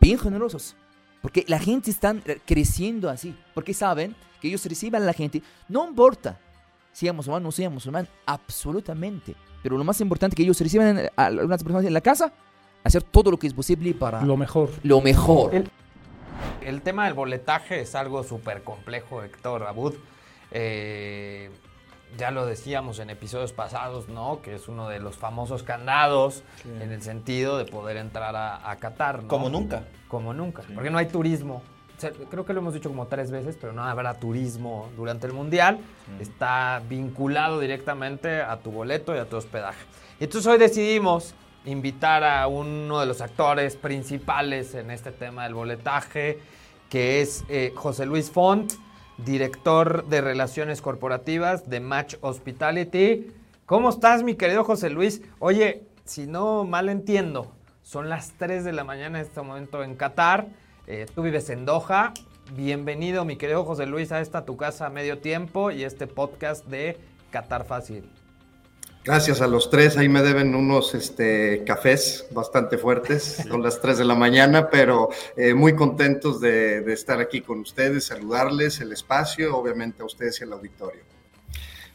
[0.00, 0.74] Bien generosos.
[1.22, 2.14] Porque la gente está
[2.46, 3.34] creciendo así.
[3.54, 5.42] Porque saben que ellos reciben a la gente.
[5.68, 6.38] No importa
[6.92, 8.08] sea musulmán o no sea musulmán.
[8.26, 9.34] Absolutamente.
[9.62, 12.32] Pero lo más importante es que ellos reciban a algunas personas en la casa.
[12.84, 14.70] Hacer todo lo que es posible para Lo mejor.
[14.82, 15.54] lo mejor.
[15.54, 15.70] El-
[16.60, 19.94] El tema del boletaje es algo súper complejo, Héctor Abud.
[20.52, 21.50] Eh,
[22.16, 24.40] ya lo decíamos en episodios pasados, ¿no?
[24.42, 28.76] Que es uno de los famosos candados en el sentido de poder entrar a, a
[28.76, 29.28] Qatar, ¿no?
[29.28, 29.84] Como nunca.
[30.08, 30.62] Como nunca.
[30.74, 31.62] Porque no hay turismo.
[31.96, 35.26] O sea, creo que lo hemos dicho como tres veces, pero no habrá turismo durante
[35.26, 35.80] el Mundial.
[36.20, 39.84] Está vinculado directamente a tu boleto y a tu hospedaje.
[40.20, 45.54] Y entonces hoy decidimos invitar a uno de los actores principales en este tema del
[45.54, 46.38] boletaje,
[46.88, 48.74] que es eh, José Luis Font,
[49.18, 53.26] director de Relaciones Corporativas de Match Hospitality.
[53.66, 55.22] ¿Cómo estás, mi querido José Luis?
[55.38, 57.52] Oye, si no mal entiendo,
[57.82, 60.48] son las 3 de la mañana en este momento en Qatar.
[60.86, 62.14] Eh, tú vives en Doha.
[62.54, 66.64] Bienvenido, mi querido José Luis, a esta tu casa a medio tiempo y este podcast
[66.66, 66.98] de
[67.30, 68.10] Qatar Fácil.
[69.04, 73.98] Gracias a los tres, ahí me deben unos este, cafés bastante fuertes, son las 3
[73.98, 78.92] de la mañana, pero eh, muy contentos de, de estar aquí con ustedes, saludarles, el
[78.92, 81.00] espacio, obviamente a ustedes y al auditorio.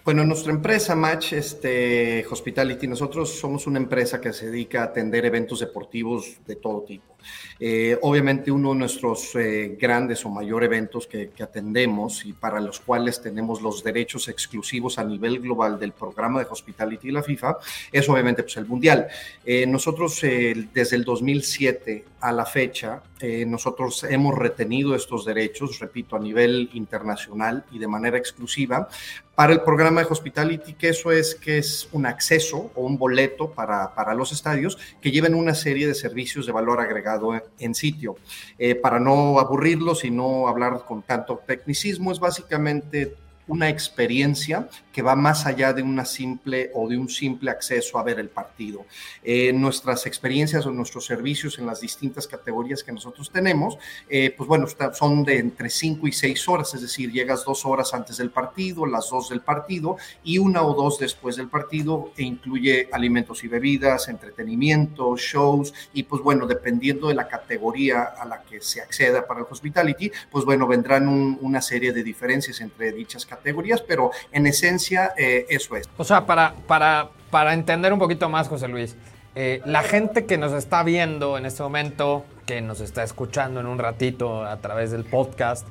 [0.04, 5.24] Bueno, nuestra empresa Match este, Hospitality, nosotros somos una empresa que se dedica a atender
[5.26, 7.13] eventos deportivos de todo tipo.
[7.60, 12.80] Eh, obviamente uno de nuestros eh, grandes o mayor eventos que, atendemos y para los
[12.80, 17.58] cuales tenemos los derechos exclusivos a nivel global del programa de Hospitality y la FIFA
[17.92, 19.08] es obviamente pues, el Mundial.
[19.46, 23.02] Eh, nosotros desde el 2007 a la fecha,
[23.48, 28.90] nosotros hemos retenido estos derechos, repito, a nivel internacional y de manera exclusiva
[29.36, 33.50] para el programa de Hospitality, que eso es que es un acceso o un boleto
[33.50, 37.13] para, para los estadios que lleven una serie de servicios de valor agregado
[37.60, 38.16] en, sitio.
[38.58, 43.16] Eh, para no aburrirlos y no hablar con tanto tecnicismo, es básicamente
[43.48, 48.04] una experiencia que va más allá de una simple o de un simple acceso a
[48.04, 48.86] ver el partido.
[49.24, 53.78] Eh, nuestras experiencias o nuestros servicios en las distintas categorías que nosotros tenemos,
[54.10, 57.94] eh, pues bueno, son de entre 5 y 6 horas, es decir, llegas dos horas
[57.94, 62.24] antes del partido, las dos del partido y una o dos después del partido e
[62.24, 68.44] incluye alimentos y bebidas, entretenimiento, shows y pues bueno, dependiendo de la categoría a la
[68.44, 73.26] que se acceda para el hospitality, pues bueno, vendrán una serie de diferencias entre dichas
[73.36, 75.90] categorías, pero en esencia eh, eso es.
[75.98, 78.96] O sea, para, para, para entender un poquito más, José Luis,
[79.36, 83.66] eh, la gente que nos está viendo en este momento, que nos está escuchando en
[83.66, 85.68] un ratito a través del podcast,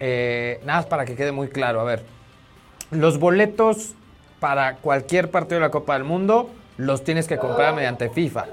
[0.00, 2.04] eh, nada más para que quede muy claro, a ver,
[2.90, 3.94] los boletos
[4.40, 8.46] para cualquier partido de la Copa del Mundo los tienes que comprar mediante FIFA.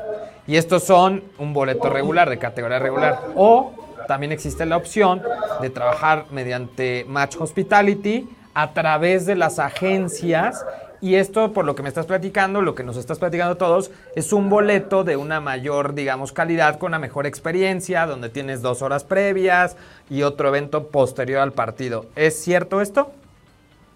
[0.47, 3.19] Y estos son un boleto regular, de categoría regular.
[3.35, 3.73] O
[4.07, 5.21] también existe la opción
[5.61, 10.65] de trabajar mediante Match Hospitality a través de las agencias.
[10.99, 14.33] Y esto, por lo que me estás platicando, lo que nos estás platicando todos, es
[14.33, 19.03] un boleto de una mayor, digamos, calidad, con una mejor experiencia, donde tienes dos horas
[19.03, 19.77] previas
[20.09, 22.07] y otro evento posterior al partido.
[22.15, 23.11] ¿Es cierto esto?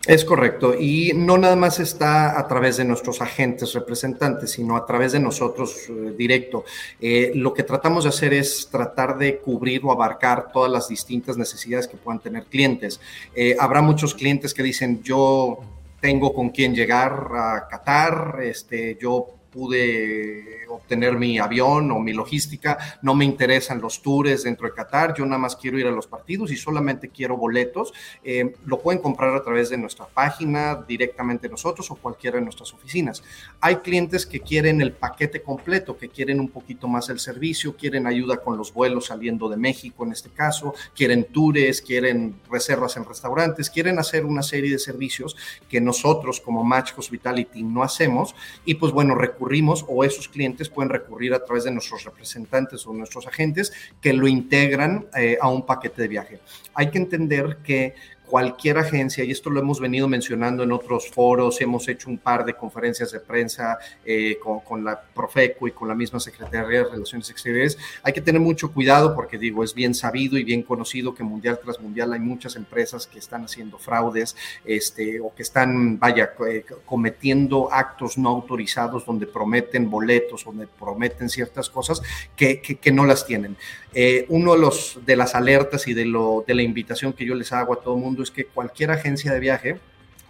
[0.08, 4.84] Es correcto, y no nada más está a través de nuestros agentes representantes, sino a
[4.84, 6.66] través de nosotros eh, directo.
[7.00, 11.38] Eh, lo que tratamos de hacer es tratar de cubrir o abarcar todas las distintas
[11.38, 13.00] necesidades que puedan tener clientes.
[13.36, 15.60] Eh, habrá muchos clientes que dicen, yo
[16.00, 22.78] tengo con quién llegar a Qatar, este, yo pude obtener mi avión o mi logística,
[23.02, 26.08] no me interesan los tours dentro de Qatar, yo nada más quiero ir a los
[26.08, 31.50] partidos y solamente quiero boletos, eh, lo pueden comprar a través de nuestra página, directamente
[31.50, 33.24] nosotros o cualquiera de nuestras oficinas.
[33.60, 38.08] Hay clientes que quieren el paquete completo, que quieren un poquito más el servicio, quieren
[38.08, 43.06] ayuda con los vuelos saliendo de México en este caso, quieren tours, quieren reservas en
[43.06, 45.36] restaurantes, quieren hacer una serie de servicios
[45.70, 48.36] que nosotros como Match Hospitality no hacemos
[48.66, 52.94] y pues bueno, recurrimos o esos clientes pueden recurrir a través de nuestros representantes o
[52.94, 56.40] nuestros agentes que lo integran eh, a un paquete de viaje.
[56.76, 57.96] Hay que entender que
[58.32, 62.46] cualquier agencia, y esto lo hemos venido mencionando en otros foros, hemos hecho un par
[62.46, 67.30] de conferencias de prensa eh, con, la Profeco y con la misma Secretaría de Relaciones
[67.30, 71.24] Exteriores, hay que tener mucho cuidado porque digo, es bien sabido y bien conocido que
[71.24, 76.32] mundial tras mundial hay muchas empresas que están haciendo fraudes este, o que están, vaya,
[76.48, 82.02] eh, cometiendo actos no autorizados donde prometen boletos, donde prometen ciertas cosas
[82.38, 83.58] que, que, no las tienen.
[83.94, 87.36] Eh, uno de, los, de las alertas y de, lo, de la invitación que yo
[87.36, 89.80] les hago a todo el mundo es que cualquier agencia de viaje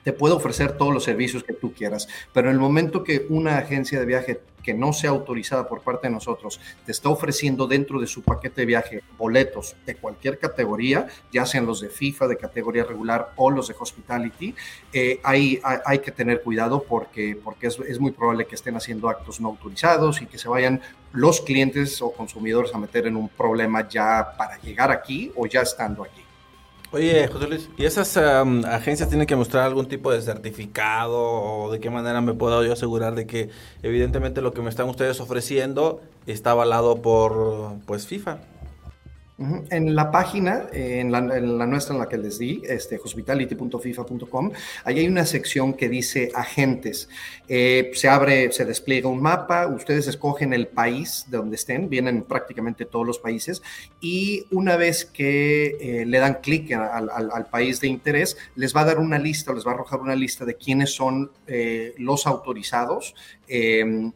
[0.04, 3.58] te puede ofrecer todos los servicios que tú quieras, pero en el momento que una
[3.58, 8.00] agencia de viaje que no sea autorizada por parte de nosotros te está ofreciendo dentro
[8.00, 12.38] de su paquete de viaje boletos de cualquier categoría, ya sean los de FIFA, de
[12.38, 14.56] categoría regular o los de hospitality,
[14.94, 19.10] eh, hay, hay, que tener cuidado porque, porque es, es muy probable que estén haciendo
[19.10, 23.30] actos no autorizados y que se vayan los clientes o consumidores a meter en un
[23.30, 26.22] problema ya para llegar aquí o ya estando aquí.
[26.94, 31.80] Oye, José Luis, ¿y esas agencias tienen que mostrar algún tipo de certificado o de
[31.80, 33.50] qué manera me puedo yo asegurar de que
[33.82, 38.40] evidentemente lo que me están ustedes ofreciendo está avalado por pues FIFA?
[39.70, 44.52] En la página, en la, nuestra, en la que les di, este, hospitality.fifa.com,
[44.84, 47.10] ahí hay una sección que dice agentes.
[47.48, 52.24] Eh, se abre, se despliega un mapa, ustedes escogen el país de donde estén, vienen
[52.24, 53.64] prácticamente todos los países,
[54.00, 58.86] y una vez que eh, le dan clic al, país de interés, les va a
[58.86, 63.16] dar una lista, les va a arrojar una lista de quiénes son eh, los autorizados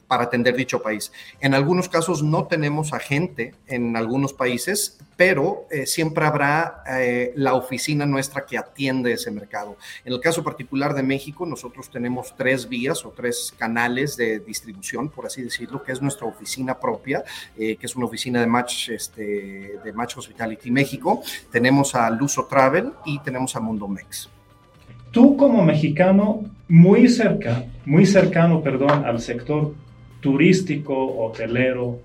[0.07, 1.11] para atender dicho país.
[1.41, 7.53] En algunos casos no tenemos agente en algunos países, pero eh, siempre habrá eh, la
[7.53, 9.77] oficina nuestra que atiende ese mercado.
[10.03, 15.09] En el caso particular de México, nosotros tenemos tres vías o tres canales de distribución,
[15.09, 17.23] por así decirlo, que es nuestra oficina propia,
[17.57, 21.23] eh, que es una oficina de Match, este, de Match Hospitality México.
[21.51, 24.29] Tenemos a Luso Travel y tenemos a Mundo Mex.
[25.11, 29.73] Tú como mexicano, muy cerca, muy cercano, perdón, al sector
[30.19, 31.99] turístico, hotelero,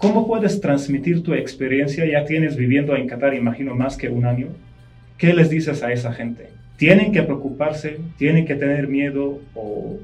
[0.00, 2.06] ¿Cómo puedes transmitir tu experiencia?
[2.06, 4.46] Ya tienes viviendo en Qatar, imagino, más que un año.
[5.18, 6.48] ¿Qué les dices a esa gente?
[6.78, 7.98] ¿Tienen que preocuparse?
[8.16, 9.40] ¿Tienen que tener miedo?
[9.54, 9.98] ¿O,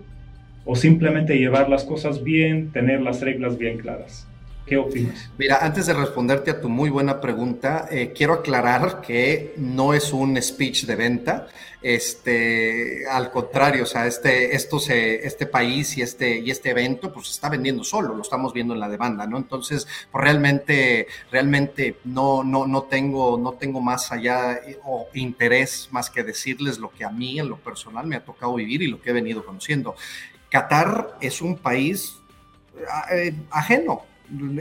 [0.66, 4.28] o simplemente llevar las cosas bien, tener las reglas bien claras?
[4.66, 5.30] ¿Qué opinas?
[5.38, 10.12] Mira, antes de responderte a tu muy buena pregunta, eh, quiero aclarar que no es
[10.12, 11.46] un speech de venta.
[11.80, 17.12] Este, al contrario, o sea, este, esto se, este país y este, y este evento,
[17.12, 19.36] pues está vendiendo solo, lo estamos viendo en la demanda, ¿no?
[19.36, 25.88] Entonces, pues realmente, realmente no, no, no tengo, no tengo más allá eh, o interés
[25.92, 28.88] más que decirles lo que a mí en lo personal me ha tocado vivir y
[28.88, 29.94] lo que he venido conociendo.
[30.50, 32.16] Qatar es un país
[33.12, 34.02] eh, ajeno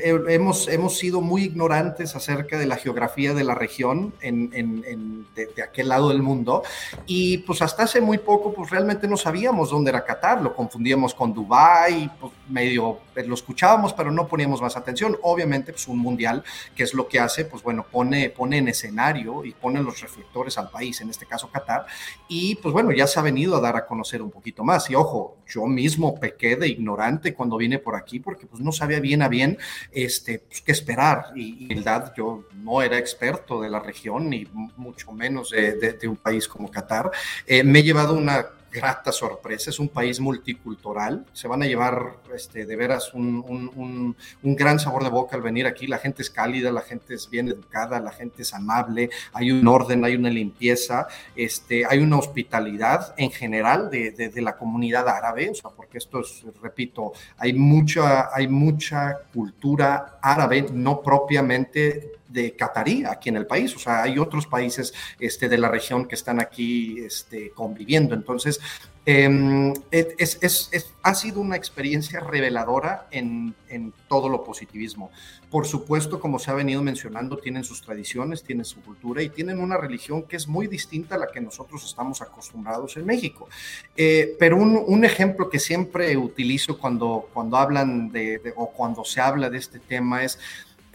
[0.03, 5.89] hemos, hemos sido muy ignorantes acerca de la geografía de la región en, de, aquel
[5.89, 6.63] lado del mundo
[7.05, 11.13] y pues hasta hace muy poco pues realmente no sabíamos dónde era Qatar, lo confundíamos
[11.13, 15.17] con Dubái, pues medio lo escuchábamos pero no poníamos más atención.
[15.23, 16.43] Obviamente pues un mundial
[16.75, 20.57] que es lo que hace, pues bueno, pone, pone en escenario y pone los reflectores
[20.57, 21.85] al país, en este caso Qatar,
[22.27, 24.89] y pues bueno, ya se ha venido a dar a conocer un poquito más.
[24.89, 28.99] Y ojo, yo mismo pequé de ignorante cuando vine por aquí porque pues no sabía
[28.99, 29.57] bien a bien
[29.91, 31.31] este, pues, qué esperar.
[31.35, 36.17] Y, en verdad, yo no era experto de la región, ni mucho menos de, un
[36.17, 37.11] país como Qatar.
[37.45, 39.69] Eh, me he llevado una grata sorpresa.
[39.69, 41.25] Es un país multicultural.
[41.33, 45.41] Se van a llevar este, de veras un, un, un, gran sabor de boca al
[45.41, 45.87] venir aquí.
[45.87, 49.67] La gente es cálida, la gente es bien educada, la gente es amable, hay un
[49.67, 55.51] orden, hay una limpieza, este, hay una hospitalidad en general de, de, la comunidad árabe,
[55.75, 63.29] porque esto es, repito, hay mucha, hay mucha cultura árabe, no propiamente de catarí aquí
[63.29, 63.75] en el país.
[63.75, 68.13] O sea, hay otros países este, de la región que están aquí este, conviviendo.
[68.13, 68.59] Entonces,
[69.05, 75.11] em, es, ha sido una experiencia reveladora en, en, todo lo positivismo.
[75.49, 79.59] Por supuesto, como se ha venido mencionando, tienen sus tradiciones, tienen su cultura y tienen
[79.59, 83.47] una religión que es muy distinta a la que nosotros estamos acostumbrados en México.
[83.95, 89.21] Eh, pero un, un, ejemplo que siempre utilizo cuando, cuando hablan de, o cuando se
[89.21, 90.37] habla de este tema es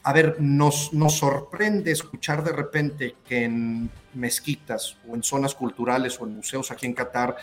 [0.02, 6.26] a ver, nos, sorprende escuchar de repente que en mezquitas o en zonas culturales o
[6.26, 7.36] en museos aquí en Qatar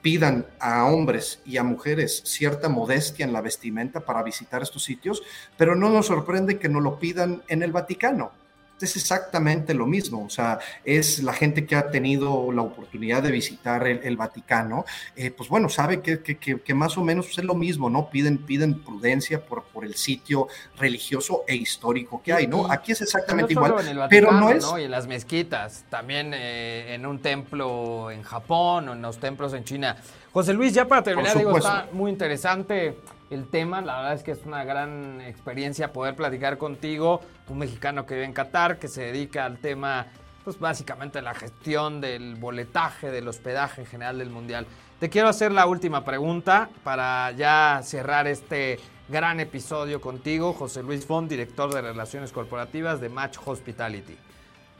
[0.00, 5.22] pidan a hombres y a mujeres cierta modestia en la vestimenta para visitar estos sitios,
[5.56, 8.32] pero no nos sorprende que no lo pidan en el Vaticano
[8.80, 13.30] es exactamente lo mismo, o sea, es la gente que ha tenido la oportunidad de
[13.30, 14.84] visitar el, Vaticano,
[15.16, 18.10] eh, pues bueno, sabe que, que, más o menos es lo mismo, ¿no?
[18.10, 22.70] Piden, piden prudencia por, por el sitio religioso e histórico que hay, ¿no?
[22.70, 23.74] Aquí es exactamente igual,
[24.08, 24.66] pero no es...
[24.78, 29.52] Y en las mezquitas, también eh, en un templo en Japón o en los templos
[29.54, 29.96] en China.
[30.32, 32.96] José Luis, ya para terminar, digo, está muy interesante
[33.34, 33.80] el tema.
[33.80, 38.26] La verdad es que es una gran experiencia poder platicar contigo, un mexicano que vive
[38.26, 40.06] en Qatar, que se dedica al tema,
[40.44, 44.66] pues básicamente la gestión del boletaje, del hospedaje en general del Mundial.
[45.00, 51.04] Te quiero hacer la última pregunta para ya cerrar este gran episodio contigo, José Luis
[51.04, 54.16] Font, director de Relaciones Corporativas de Match Hospitality.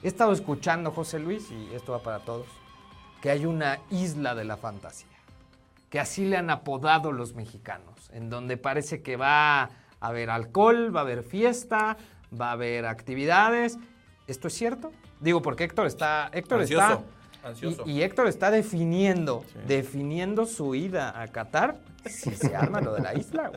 [0.02, 2.46] He estado escuchando, José Luis, y esto va para todos,
[3.20, 5.08] que hay una isla de la fantasía,
[5.90, 9.70] que así le han apodado los mexicanos en donde parece que va a
[10.00, 11.96] haber alcohol, va a haber fiesta,
[12.38, 13.78] va a haber actividades.
[14.26, 14.92] ¿Esto es cierto?
[15.20, 16.30] Digo, porque Héctor está.
[16.32, 17.00] Héctor está.
[17.86, 23.14] Y, Héctor está definiendo, definiendo su ida a Qatar si se arma lo de la
[23.14, 23.50] isla.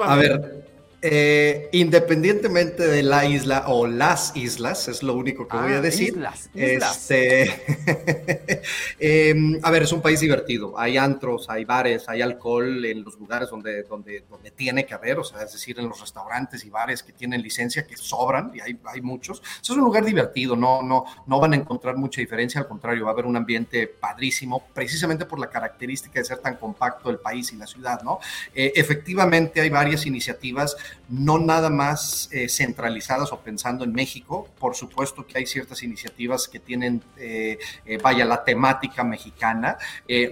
[0.00, 0.71] A ver,
[1.04, 5.80] eh, independientemente de la isla o las islas, es lo único que voy a ah,
[5.80, 6.10] decir.
[6.10, 7.10] Islas, islas.
[7.10, 8.62] Este,
[9.30, 10.78] em, a ver, es un país divertido.
[10.78, 15.18] Hay antros, hay bares, hay alcohol en los lugares donde, donde, donde tiene que haber,
[15.18, 18.60] o sea, es decir, en los restaurantes y bares que tienen licencia, que sobran, y
[18.60, 19.42] hay, hay muchos.
[19.60, 23.10] es un lugar divertido, no, no, no van a encontrar mucha diferencia, al contrario, va
[23.10, 27.52] a haber un ambiente padrísimo, precisamente por la característica de ser tan compacto el país
[27.52, 28.20] y la ciudad, ¿no?
[28.54, 30.76] Eh, efectivamente, hay varias iniciativas
[31.08, 34.48] no nada más eh, centralizadas o pensando en México.
[34.58, 39.76] Por supuesto que hay ciertas iniciativas que tienen, eh, eh, vaya, la temática mexicana.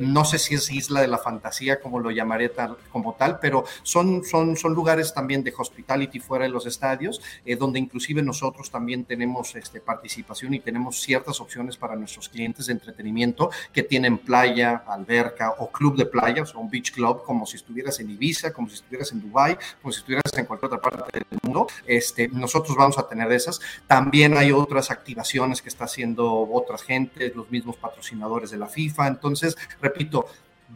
[0.01, 2.51] no sé si es isla de la fantasía, como lo llamaré
[2.90, 7.20] como tal, pero son, son, son lugares también de hospitality fuera de los estadios,
[7.59, 12.73] donde inclusive nosotros también tenemos este, participación y tenemos ciertas opciones para nuestros clientes de
[12.73, 17.57] entretenimiento que tienen playa, alberca o club de playa, o un beach club, como si
[17.57, 21.18] estuvieras en Ibiza, como si estuvieras en Dubai, como si estuvieras en cualquier otra parte
[21.18, 21.68] del mundo.
[21.86, 23.60] Este, nosotros vamos a tener esas.
[23.86, 29.06] También hay otras activaciones que está haciendo otras gentes, los mismos patrocinadores de la FIFA.
[29.06, 30.26] Entonces, repito,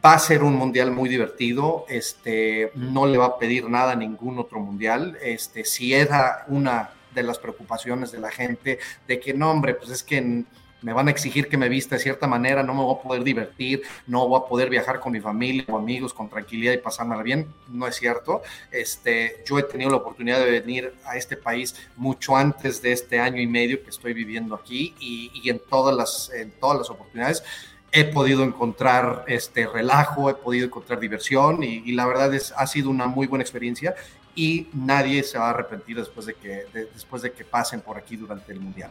[0.05, 1.87] va a ser un mundial muy divertido.
[1.89, 5.19] Este, no le va a pedir nada a ningún otro mundial.
[5.21, 9.91] Este, si era una de las preocupaciones de la gente de que no, hombre, pues
[9.91, 10.45] es que
[10.85, 13.25] me van a exigir que me vista de cierta manera, no me voy a poder
[13.25, 17.23] divertir, no voy a poder viajar con mi familia o amigos con tranquilidad y pasármela
[17.23, 17.49] bien.
[17.69, 18.43] No es cierto.
[18.71, 23.19] Este, yo he tenido la oportunidad de venir a este país mucho antes de este
[23.19, 26.91] año y medio que estoy viviendo aquí y, y en, todas las, en todas las
[26.91, 27.43] oportunidades
[27.91, 32.67] he podido encontrar este relajo, he podido encontrar diversión y, y, la verdad es ha
[32.67, 33.95] sido una muy buena experiencia
[34.35, 37.97] y nadie se va a arrepentir después de que de, después de que pasen por
[37.97, 38.91] aquí durante el mundial.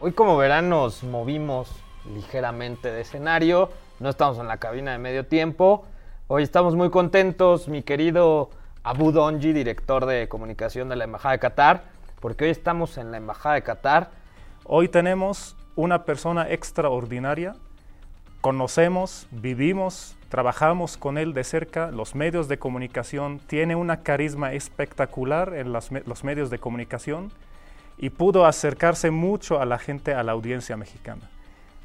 [0.00, 1.70] Hoy como verán nos movimos
[2.14, 5.84] ligeramente de escenario, no estamos en la cabina de medio tiempo.
[6.28, 8.50] Hoy estamos muy contentos, mi querido
[8.82, 11.84] Abu Donji, director de comunicación de la Embajada de Qatar,
[12.20, 14.10] porque hoy estamos en la Embajada de Qatar.
[14.64, 17.56] Hoy tenemos una persona extraordinaria
[18.40, 25.52] conocemos, vivimos, trabajamos con él de cerca, los medios de comunicación, tiene una carisma espectacular
[25.54, 27.30] en los, los, medios de comunicación
[27.98, 31.28] y pudo acercarse mucho a la gente, a la audiencia mexicana.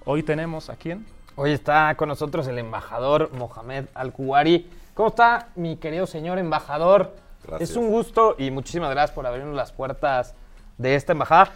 [0.06, 1.06] Hoy tenemos a quién?
[1.36, 4.70] Hoy está con nosotros el embajador Mohamed Al-Kuwari.
[4.94, 7.14] ¿Cómo está mi querido señor embajador?
[7.46, 7.72] Gracias.
[7.72, 10.34] Es un gusto y muchísimas gracias por abrirnos las puertas
[10.78, 11.52] de esta embajada.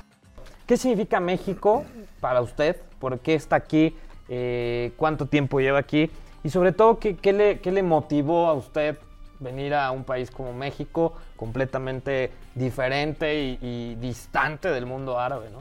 [0.65, 1.85] ¿Qué significa México
[2.19, 2.81] para usted?
[2.99, 3.95] ¿Por qué está aquí?
[4.29, 6.09] eh, cuánto tiempo lleva aquí
[6.43, 8.97] y sobre todo qué, qué, le, qué le motivó a usted
[9.39, 15.59] venir a un país como México, completamente diferente y, y distante del mundo árabe, ¿no?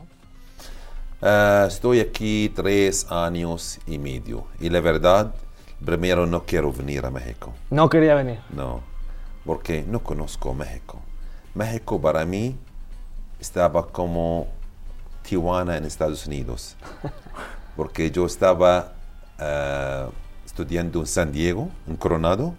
[1.20, 5.34] Uh, estoy aquí tres años y medio y la verdad,
[5.84, 7.54] primero no quiero venir a México.
[7.70, 8.38] No quería venir.
[8.50, 8.82] No,
[9.44, 11.00] porque no conozco México.
[11.54, 12.56] México para mí
[13.40, 14.46] estaba como
[15.22, 16.76] Tijuana en Estados Unidos.
[17.76, 18.92] porque yo estaba
[19.40, 20.10] uh,
[20.59, 22.52] estudiando en San Diego, en Coronado,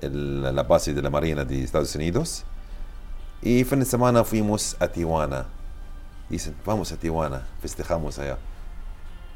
[0.00, 2.46] en la base de la Marina de Estados Unidos.
[3.42, 5.44] Y fin de semana fuimos a Tijuana.
[6.30, 8.38] Dicen, vamos a Tijuana, festejamos allá.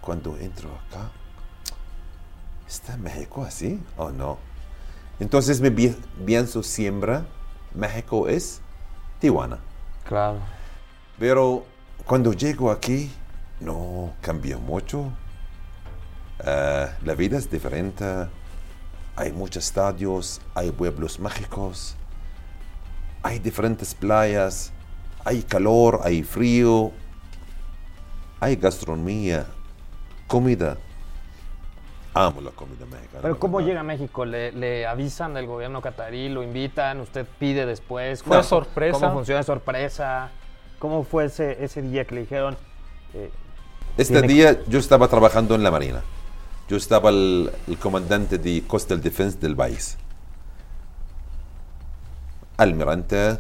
[0.00, 1.10] Cuando entro acá,
[2.66, 4.38] ¿está México así o no?
[5.20, 7.20] Entonces me pienso siempre,
[7.74, 8.62] México es
[9.20, 9.58] Tijuana.
[10.08, 10.38] Claro.
[11.18, 11.66] Pero
[12.06, 13.12] cuando llego aquí,
[13.60, 15.12] no cambió mucho.
[16.40, 18.04] Uh, la vida es diferente.
[19.16, 21.94] Hay muchos estadios, hay pueblos mágicos,
[23.22, 24.72] hay diferentes playas,
[25.24, 26.90] hay calor, hay frío,
[28.40, 29.46] hay gastronomía,
[30.26, 30.76] comida.
[32.12, 33.22] Amo la comida mexicana.
[33.22, 34.24] Pero ¿cómo llega a México?
[34.24, 36.28] ¿Le, ¿Le, avisan del gobierno catarí?
[36.28, 37.00] ¿Lo invitan?
[37.00, 38.22] ¿Usted pide después?
[38.22, 38.98] ¿Fue sorpresa?
[39.00, 40.30] ¿Cómo funciona sorpresa?
[40.78, 42.56] ¿Cómo fue ese, ese día que le dijeron,
[43.14, 43.30] eh,
[43.96, 46.02] este día yo estaba trabajando en la Marina.
[46.68, 49.96] Yo estaba el, el comandante de Coastal Defense del país.
[52.56, 53.38] Almirante,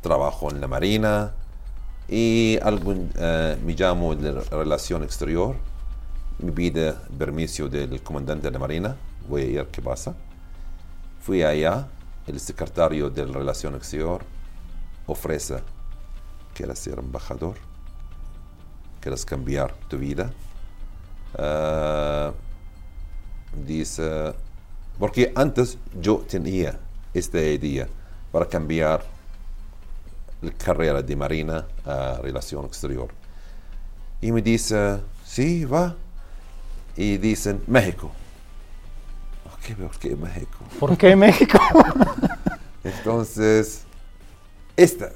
[0.00, 1.32] trabajo en la Marina
[2.08, 5.56] y algún, uh, me llamo de Relación Exterior.
[6.38, 8.96] Me pide permiso del comandante de la Marina.
[9.28, 10.14] Voy a ir, ¿qué pasa?
[11.20, 11.88] Fui allá,
[12.26, 14.24] el secretario de Relación Exterior
[15.06, 15.56] ofrece,
[16.54, 17.56] ¿quieres ser embajador?
[19.00, 20.30] quieres cambiar tu vida.
[21.34, 22.32] Uh,
[23.52, 24.34] dice,
[24.98, 26.78] porque antes yo tenía
[27.14, 27.88] esta idea
[28.30, 29.02] para cambiar
[30.42, 33.08] la carrera de Marina a Relación Exterior.
[34.20, 35.94] Y me dice, sí, va.
[36.96, 38.10] Y dicen, México.
[39.58, 40.58] Okay, ¿Por qué México?
[40.78, 41.58] ¿Por qué México?
[42.84, 43.84] Entonces,
[44.76, 45.10] esta,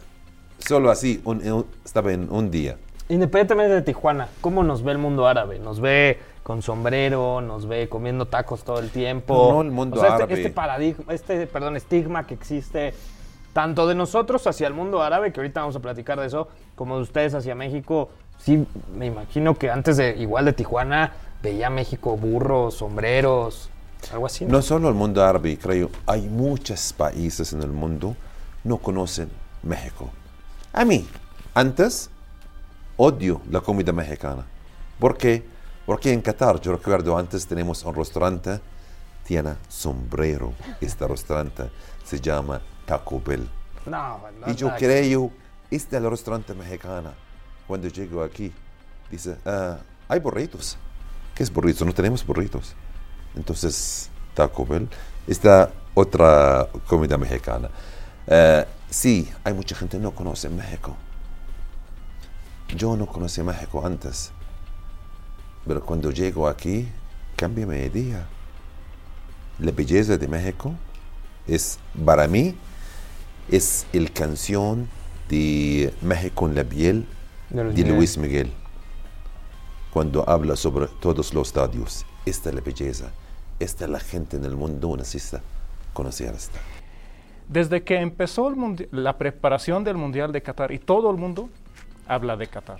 [0.59, 2.76] solo así, un, un, estaba en un día.
[3.09, 5.59] Independientemente de Tijuana, ¿cómo nos ve el mundo árabe?
[5.59, 7.40] ¿Nos ve con sombrero?
[7.40, 9.51] ¿Nos ve comiendo tacos todo el tiempo?
[9.53, 10.34] No, el mundo o sea, árabe.
[10.34, 12.95] Este, este, paradigma, este, perdón, estigma que existe
[13.53, 16.97] tanto de nosotros hacia el mundo árabe, que ahorita vamos a platicar de eso, como
[16.97, 18.11] de ustedes hacia México.
[18.38, 18.64] Sí,
[18.97, 23.70] me imagino que antes de, igual de Tijuana, veía México burros, sombreros,
[24.12, 24.45] algo así.
[24.45, 24.53] ¿no?
[24.53, 28.14] no solo el mundo árabe, creo, hay muchos países en el mundo
[28.64, 29.30] no conocen
[29.62, 30.11] México.
[30.72, 31.07] A mí,
[31.55, 32.11] antes
[32.97, 34.45] odio la comida mexicana.
[34.99, 35.54] ¿Por qué?
[35.87, 38.61] Porque en Qatar, yo recuerdo antes tenemos un restaurante,
[39.24, 40.53] tiene sombrero.
[40.80, 41.70] Este restaurante
[42.05, 43.49] se llama Taco Bell.
[43.87, 45.30] No, no y yo creo,
[45.70, 47.12] este es el restaurante mexicano.
[47.66, 48.53] Cuando llego aquí,
[49.11, 49.76] dice, uh,
[50.09, 50.76] hay burritos.
[51.35, 51.87] ¿Qué es burritos?
[51.87, 52.74] No tenemos burritos.
[53.35, 54.89] Entonces, Taco Bell,
[55.26, 57.68] esta otra comida mexicana.
[58.26, 60.97] Uh, sí, hay mucha gente que no conoce México.
[62.74, 64.32] Yo no conocí México antes,
[65.67, 66.89] pero cuando llego aquí,
[67.37, 68.27] cambia mi idea.
[69.59, 70.75] La belleza de México
[71.47, 72.55] es, para mí,
[73.51, 74.89] es el canción
[75.29, 77.07] de México en la piel
[77.51, 78.51] de, de Luis Miguel.
[79.93, 82.05] cuando habla sobre todos los estadios.
[82.27, 83.12] Esta es la belleza.
[83.61, 85.41] Esta es la gente en el mundo necesita
[85.93, 86.59] conocer esta.
[87.49, 91.49] Desde que empezó el la preparación del Mundial de Qatar y todo el mundo
[92.09, 92.79] habla de Qatar,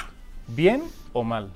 [0.49, 0.83] bien
[1.13, 1.51] o mal.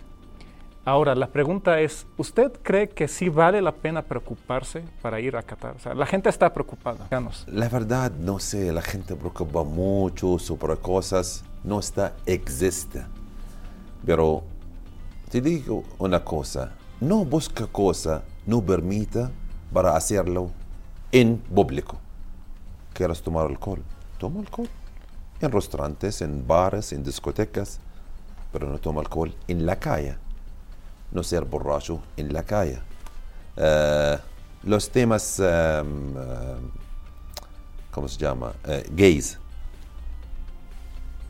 [0.88, 5.42] Ahora, la pregunta es, ¿usted cree que sí vale la pena preocuparse para ir a
[5.42, 5.76] Qatar?
[5.76, 7.06] O sea, la gente está preocupada.
[7.46, 13.04] La verdad, no sé, la gente preocupa mucho sobre cosas, no está, existe.
[14.06, 14.44] Pero
[15.30, 16.72] te digo una cosa,
[17.02, 19.30] no busca cosa, no permita
[19.70, 20.52] para hacerlo
[21.12, 21.98] en público.
[22.94, 23.82] ¿Quieres tomar alcohol?
[24.16, 24.70] Toma alcohol.
[25.42, 27.78] En restaurantes, en bares, en discotecas,
[28.50, 30.16] pero no toma alcohol en la calle.
[31.12, 32.78] No ser borracho en la calle.
[33.56, 34.18] Eh,
[34.64, 35.46] los temas, em,
[36.16, 36.70] em,
[37.90, 38.52] ¿cómo se llama?
[38.64, 39.38] Eh, gays.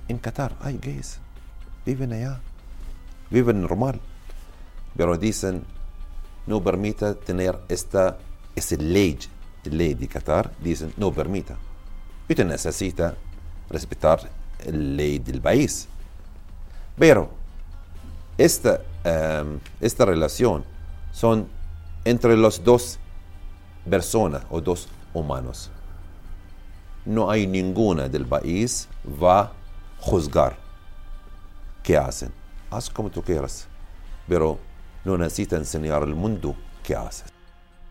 [0.09, 1.19] En Qatar hay gays.
[1.85, 2.41] Viven allá.
[3.31, 4.01] Viven normal.
[4.97, 5.65] Pero dicen,
[6.47, 8.19] no permita tener esta,
[8.57, 9.19] esa ley,
[9.65, 10.51] ley de Qatar.
[10.61, 11.57] Dicen, no permita.
[12.29, 13.15] Usted necesita
[13.71, 14.29] respetar
[14.67, 15.87] la ley del país.
[16.99, 17.38] Pero
[18.39, 20.65] esta, em, esta relación
[21.13, 21.49] son
[22.05, 22.99] entre los dos
[23.89, 25.71] personas o dos humanos.
[27.05, 28.89] No hay ninguna del país
[29.23, 29.53] va a
[29.99, 30.57] juzgar
[31.83, 32.33] qué hacen.
[32.71, 33.67] Haz como tú quieras,
[34.29, 34.59] pero
[35.05, 37.33] no necesita enseñar al mundo qué haces.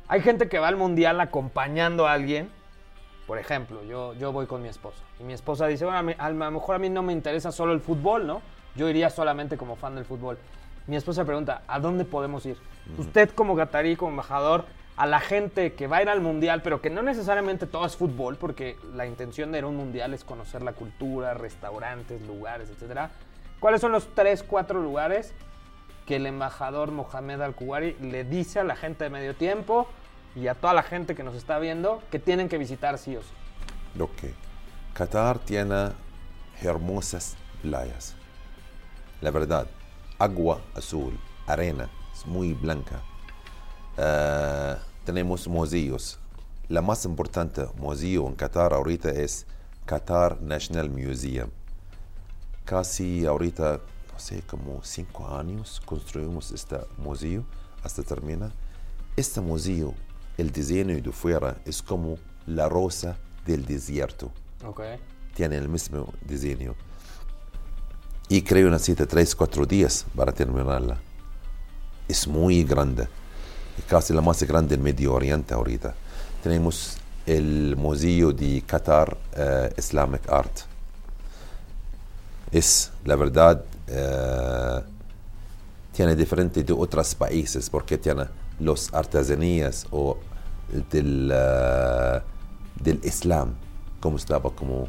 [0.08, 2.50] Hay gente que va al mundial acompañando a alguien.
[3.26, 5.00] Por ejemplo, yo, yo voy con mi esposa.
[5.20, 7.52] Y mi esposa dice, bueno, a, mí- a lo mejor a mí no me interesa
[7.52, 8.42] solo el fútbol, ¿no?
[8.78, 10.38] Yo iría solamente como fan del fútbol.
[10.86, 12.58] Mi esposa pregunta, ¿a dónde podemos ir?
[12.98, 14.66] Usted como gatarí, como embajador,
[14.96, 17.96] a la gente que va a ir al mundial, pero que no necesariamente todo es
[17.96, 22.70] fútbol, porque la intención de ir a un mundial es conocer la cultura, restaurantes, lugares,
[22.70, 23.12] etcétera.
[23.60, 25.34] ¿Cuáles son los tres, cuatro lugares
[26.06, 29.88] que el embajador Mohamed Al-Kuwari le dice a la gente de medio tiempo
[30.36, 33.22] y a toda la gente que nos está viendo que tienen que visitar sí o
[33.22, 33.30] sí.
[33.96, 34.34] Lo que
[34.94, 35.92] Qatar tiene
[36.62, 38.17] hermosas playas.
[39.20, 39.68] La verdad,
[40.20, 43.02] agua azul, arena, es muy blanca.
[43.98, 46.20] Eh, tenemos museos.
[46.70, 49.48] La más importante museo en Qatar ahorita es
[49.86, 51.50] Qatar National Museum.
[52.64, 53.80] Casi ahorita,
[54.14, 57.44] no sé, como cinco años construimos este museo
[57.84, 58.52] hasta termina.
[59.16, 59.96] Este museo,
[60.38, 64.32] el diseño de fuera es como la rosa del desierto.
[64.64, 64.82] Ok.
[65.34, 66.76] Tiene el mismo diseño.
[68.30, 70.98] Y creo necesita 3, 4 días para terminarla.
[72.08, 73.08] Es muy grande.
[73.88, 75.96] Casi la más grande del Medio Oriente ahorita.
[76.44, 80.60] Tenemos el Museo de Qatar eh, Islamic Art.
[82.52, 84.82] Es, la verdad, eh,
[85.94, 88.26] tiene diferente de otros países porque tiene
[88.60, 90.18] los artesanías o
[90.92, 92.22] del, eh,
[92.82, 93.56] del Islam,
[94.00, 94.88] como estaba como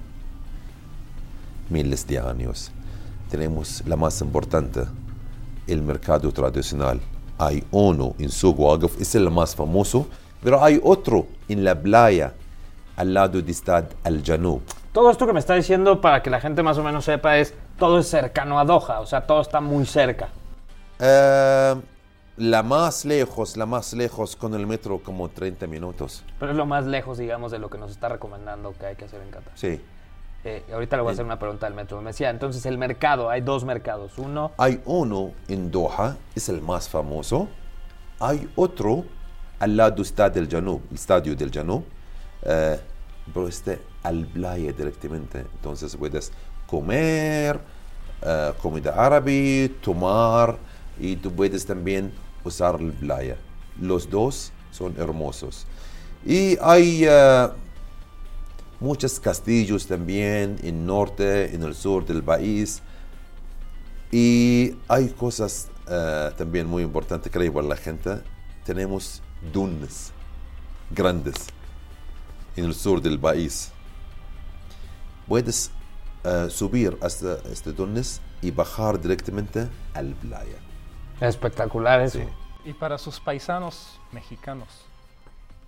[1.71, 2.73] miles de años.
[3.31, 4.85] Tenemos la más importante,
[5.67, 7.01] el mercado tradicional.
[7.37, 10.09] Hay uno en Suq Waqf, es el más famoso,
[10.43, 12.33] pero hay otro en la playa,
[12.97, 14.63] al lado de Stad Al-Janub.
[14.93, 17.55] Todo esto que me está diciendo para que la gente más o menos sepa es
[17.79, 20.29] todo es cercano a Doha, o sea, todo está muy cerca.
[20.99, 21.75] Eh,
[22.39, 26.25] la más lejos, la más lejos con el metro como 30 minutos.
[26.41, 29.05] Pero es lo más lejos, digamos, de lo que nos está recomendando que hay que
[29.05, 29.53] hacer en Qatar.
[29.55, 29.81] Sí.
[30.45, 32.01] Eh, ahorita le voy a hacer una pregunta del metro.
[32.01, 34.19] Me decía, entonces el mercado, hay dos mercados.
[34.19, 37.49] Uno, Hay uno en Doha, es el más famoso.
[38.21, 39.05] Hay otro
[39.59, 41.83] al lado está del Janub, el estadio del Janub,
[42.43, 42.79] eh,
[43.33, 45.41] pero este al playa directamente.
[45.41, 46.33] Entonces puedes
[46.67, 47.61] comer,
[48.23, 50.57] eh, comida árabe, tomar
[50.99, 52.13] y tú puedes también
[52.45, 53.37] usar la playa.
[53.81, 55.67] Los dos son hermosos.
[56.25, 57.49] Y hay eh,
[58.81, 62.83] muchos castillos también en el norte, en el sur del país.
[64.11, 68.23] Y hay cosas eh, también muy importantes, creo, para la gente.
[68.65, 69.23] Tenemos
[69.53, 70.13] dunas
[70.91, 71.35] grandes
[72.57, 73.71] en el sur del país.
[75.27, 75.71] Puedes
[76.25, 80.59] eh, subir hasta este dunas y bajar directamente al playa.
[81.21, 82.19] espectacular eso.
[82.19, 82.71] Sí.
[82.71, 84.88] Y para sus paisanos mexicanos,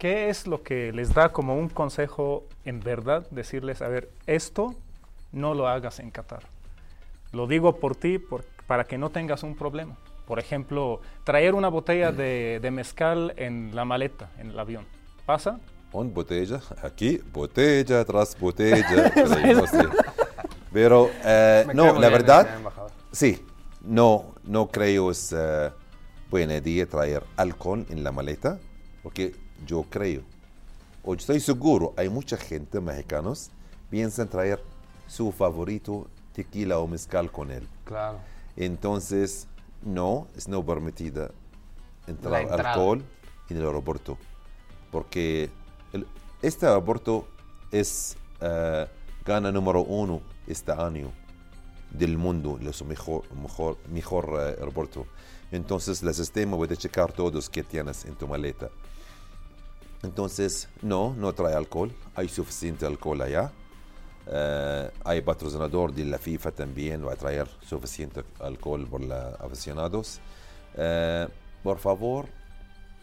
[0.01, 3.27] ¿qué es lo que les da como un consejo en verdad?
[3.31, 4.75] Decirles, a ver, esto
[5.31, 6.43] no lo hagas en Qatar.
[7.33, 9.97] Lo digo por ti por- para que no tengas un problema.
[10.27, 14.87] Por ejemplo, traer una botella de, de mezcal en la maleta, en el avión.
[15.27, 15.61] ¿Pasa?
[15.93, 19.13] Un botella, aquí, botella tras botella.
[19.15, 19.85] pero no sé.
[20.73, 22.49] Pero, eh, no, la verdad.
[23.13, 23.45] Sí,
[23.83, 25.71] no, no creo es eh,
[26.31, 28.59] buena idea traer alcohol en la maleta,
[29.03, 29.35] porque
[29.67, 30.23] yo creo,
[31.03, 33.51] o estoy seguro, hay mucha gente, mexicanos,
[33.91, 34.63] piensan traer
[35.07, 37.67] su favorito tequila o mezcal con él.
[37.85, 38.19] Claro.
[38.57, 39.47] Entonces,
[39.83, 41.31] no, es no permitida
[42.07, 43.03] entrar alcohol
[43.49, 44.19] en el aeropuerto.
[44.91, 45.51] Porque
[45.93, 46.07] el-
[46.43, 47.27] este aeropuerto
[47.71, 48.87] es eh,
[49.25, 51.11] gana número uno este año
[51.91, 55.07] del mundo, mejor, mejor, mejor eh, aeropuerto.
[55.53, 58.71] Entonces, el sistema puede checar todos que tienes en tu maleta.
[60.03, 61.95] Entonces, no, no trae alcohol.
[62.15, 63.53] Hay suficiente alcohol allá.
[64.27, 70.21] Eh, hay patrocinador de la FIFA también, va a traer suficiente alcohol por los aficionados.
[70.77, 71.27] Eh,
[71.63, 72.27] por favor,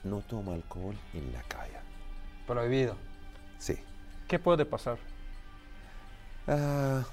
[0.03, 1.77] no toma alcohol en la calle.
[2.45, 2.95] Prohibido.
[3.59, 3.77] Sí.
[4.27, 4.97] ¿Qué puede pasar?
[6.47, 7.03] Ah,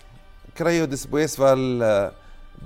[0.55, 1.83] creo después va el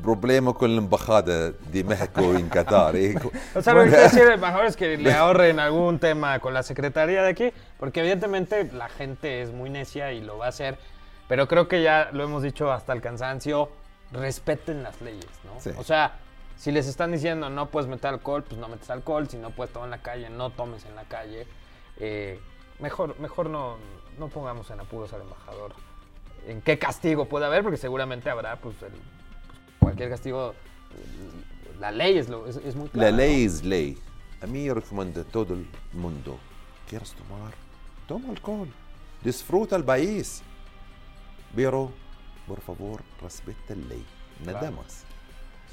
[0.02, 2.94] problema con la embajada de México en Qatar.
[2.96, 3.14] ¿eh?
[3.54, 6.62] O sea, lo que quiero decir mejor es que le ahorren algún tema con la
[6.62, 10.78] secretaría de aquí, porque evidentemente la gente es muy necia y lo va a hacer,
[11.26, 13.68] pero creo que ya lo hemos dicho hasta el cansancio,
[14.12, 15.60] respeten las leyes, ¿no?
[15.60, 15.70] Sí.
[15.76, 16.18] O sea,
[16.56, 19.72] si les están diciendo no puedes meter alcohol, pues no metes alcohol, si no puedes
[19.72, 21.46] tomar en la calle, no tomes en la calle.
[21.98, 22.40] Eh,
[22.78, 23.76] mejor mejor no,
[24.18, 25.72] no pongamos en apuros al embajador.
[26.46, 27.62] ¿En qué castigo puede haber?
[27.62, 28.92] Porque seguramente habrá, pues, el-
[29.88, 30.54] cualquier castigo.
[31.80, 33.10] La ley es, lo, es, es muy clara.
[33.10, 33.16] La ¿no?
[33.18, 33.98] ley es ley.
[34.40, 36.38] A mí yo recomiendo a todo el mundo,
[36.88, 37.52] ¿quieres tomar?
[38.06, 38.68] Toma alcohol.
[39.22, 40.42] Disfruta el país.
[41.54, 41.90] Pero,
[42.46, 44.06] por favor, respeta la ley.
[44.44, 44.76] Nada Claro.
[44.76, 45.04] más.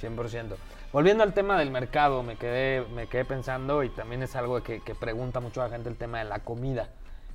[0.02, 0.56] 100%.
[0.92, 4.82] Volviendo al tema del mercado, me quedé, me quedé pensando y también es algo que,
[4.82, 6.90] que pregunta mucho la gente el tema de la comida.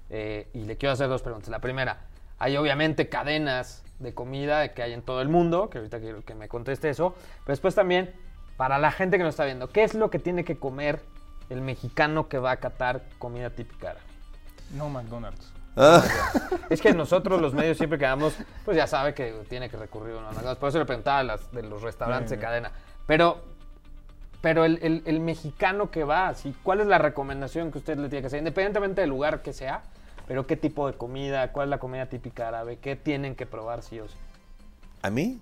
[0.08, 1.48] Eh, y le quiero hacer dos preguntas.
[1.50, 2.06] La primera,
[2.40, 6.34] hay obviamente cadenas de comida que hay en todo el mundo, que ahorita quiero que
[6.34, 7.14] me conteste eso.
[7.44, 8.12] Pero después también,
[8.56, 11.00] para la gente que nos está viendo, ¿qué es lo que tiene que comer
[11.50, 13.94] el mexicano que va a catar comida típica?
[14.74, 15.52] No McDonald's.
[15.76, 16.02] Ah,
[16.70, 18.34] Es que nosotros los medios siempre quedamos,
[18.64, 20.58] pues ya sabe que tiene que recurrir a una McDonald's.
[20.58, 22.72] Por eso le preguntaba a las, de los restaurantes de cadena.
[23.06, 23.42] Pero,
[24.40, 28.08] pero el, el- el mexicano que va, así, ¿cuál es la recomendación que usted le
[28.08, 28.38] tiene que hacer?
[28.38, 29.82] Independientemente del lugar que sea,
[30.30, 33.82] pero qué tipo de comida, cuál es la comida típica árabe, qué tienen que probar
[33.82, 34.14] sí o sí.
[35.02, 35.40] a mí,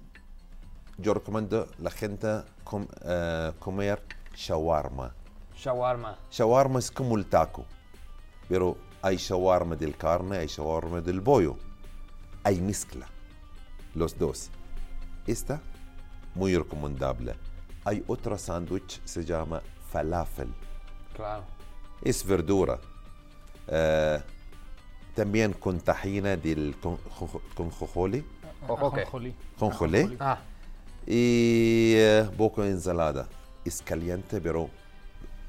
[0.97, 4.03] yo recomiendo a la gente com- eh, comer
[4.35, 5.15] shawarma.
[5.55, 6.17] Shawarma.
[6.31, 7.67] Shawarma es como el taco,
[8.49, 11.59] pero hay shawarma del carne, hay shawarma del pollo.
[12.43, 13.07] Hay mezcla,
[13.95, 14.49] los dos.
[15.27, 15.61] Esta,
[16.35, 17.35] muy recomendable.
[17.85, 19.61] Hay otro sándwich, se llama
[19.91, 20.49] falafel.
[21.15, 21.45] Claro.
[22.01, 22.79] Es verdura.
[23.67, 24.23] Eh,
[25.19, 28.25] también con tajina del con, jo- con jojole,
[28.69, 29.01] Ojo que.
[29.01, 29.35] Ajonjolí.
[29.59, 30.39] jonjolé Ah,
[31.07, 33.27] y eh, poco de ensalada.
[33.65, 34.71] Es caliente, pero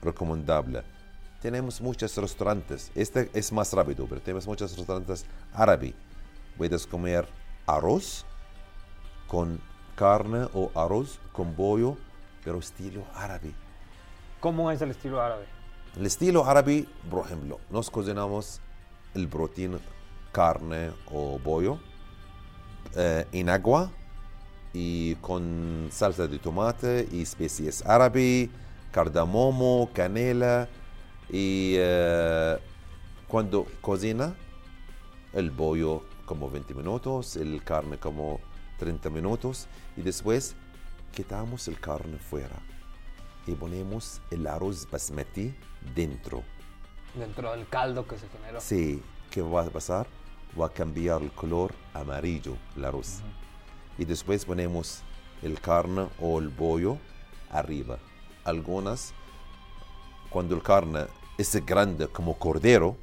[0.01, 0.81] recomendable.
[1.39, 2.91] Tenemos muchos restaurantes.
[2.95, 5.93] Este es más rápido, pero tenemos muchos restaurantes árabes.
[6.57, 7.27] Puedes comer
[7.67, 8.25] arroz
[9.27, 9.61] con
[9.95, 11.95] carne o arroz con pollo,
[12.43, 13.53] pero estilo árabe.
[14.39, 15.45] ¿cómo es el estilo árabe?
[15.95, 18.61] El estilo árabe, por ejemplo, nos cocinamos
[19.15, 19.79] el proteína,
[20.31, 21.79] carne o pollo
[22.95, 23.91] eh, en agua
[24.73, 28.49] y con salsa de tomate y especies árabe,
[28.91, 30.67] cardamomo, canela
[31.29, 32.57] y eh,
[33.27, 34.35] cuando cocina
[35.33, 38.39] el pollo como 20 minutos, el carne como
[38.77, 40.55] 30 minutos y después
[41.11, 42.59] quitamos el carne fuera
[43.45, 45.53] y ponemos el arroz basmati
[45.95, 46.43] dentro.
[47.15, 48.61] Dentro del caldo que se generó.
[48.61, 49.01] Sí,
[49.31, 50.07] ¿qué va a pasar?
[50.59, 53.19] Va a cambiar el color amarillo el arroz.
[53.97, 55.01] Y después ponemos
[55.41, 56.97] el carne o el pollo
[57.49, 57.97] arriba.
[58.43, 59.13] Algunas,
[60.29, 61.07] cuando el carne
[61.37, 62.97] es grande como cordero,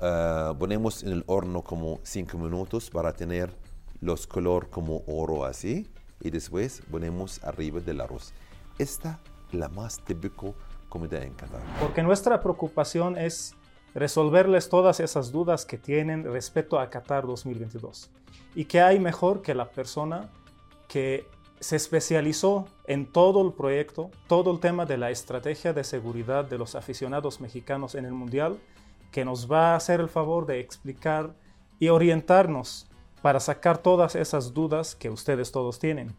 [0.00, 3.54] ah, ponemos en el horno como 5 minutos para tener
[4.00, 5.88] los color como oro así.
[6.20, 8.32] Y después ponemos arriba del arroz.
[8.78, 10.54] Esta es la más típico
[10.94, 11.60] comida en Qatar.
[11.80, 13.56] Porque nuestra preocupación es
[13.96, 18.12] resolverles todas esas dudas que tienen respecto a Qatar 2022.
[18.54, 20.30] Y que hay mejor que la persona
[20.86, 21.26] que
[21.58, 26.58] se especializó en todo el proyecto, todo el tema de la estrategia de seguridad de
[26.58, 28.60] los aficionados mexicanos en el Mundial,
[29.10, 31.34] que nos va a hacer el favor de explicar
[31.80, 32.88] y orientarnos
[33.20, 36.14] para sacar todas esas dudas que ustedes todos tienen.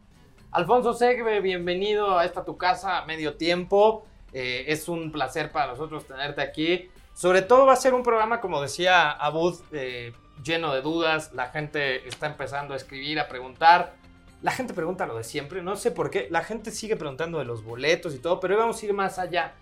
[0.51, 4.05] Alfonso Segbe, bienvenido a esta tu casa a medio tiempo.
[4.37, 6.89] Eh, es un placer para nosotros tenerte aquí.
[7.13, 10.11] Sobre todo va a ser un programa, como decía Abud, eh,
[10.43, 11.31] lleno de dudas.
[11.33, 13.93] La gente está empezando a escribir, a preguntar.
[14.41, 16.27] La gente pregunta lo de siempre, no sé por qué.
[16.29, 19.53] La gente sigue preguntando de los boletos y todo, pero vamos a ir más allá.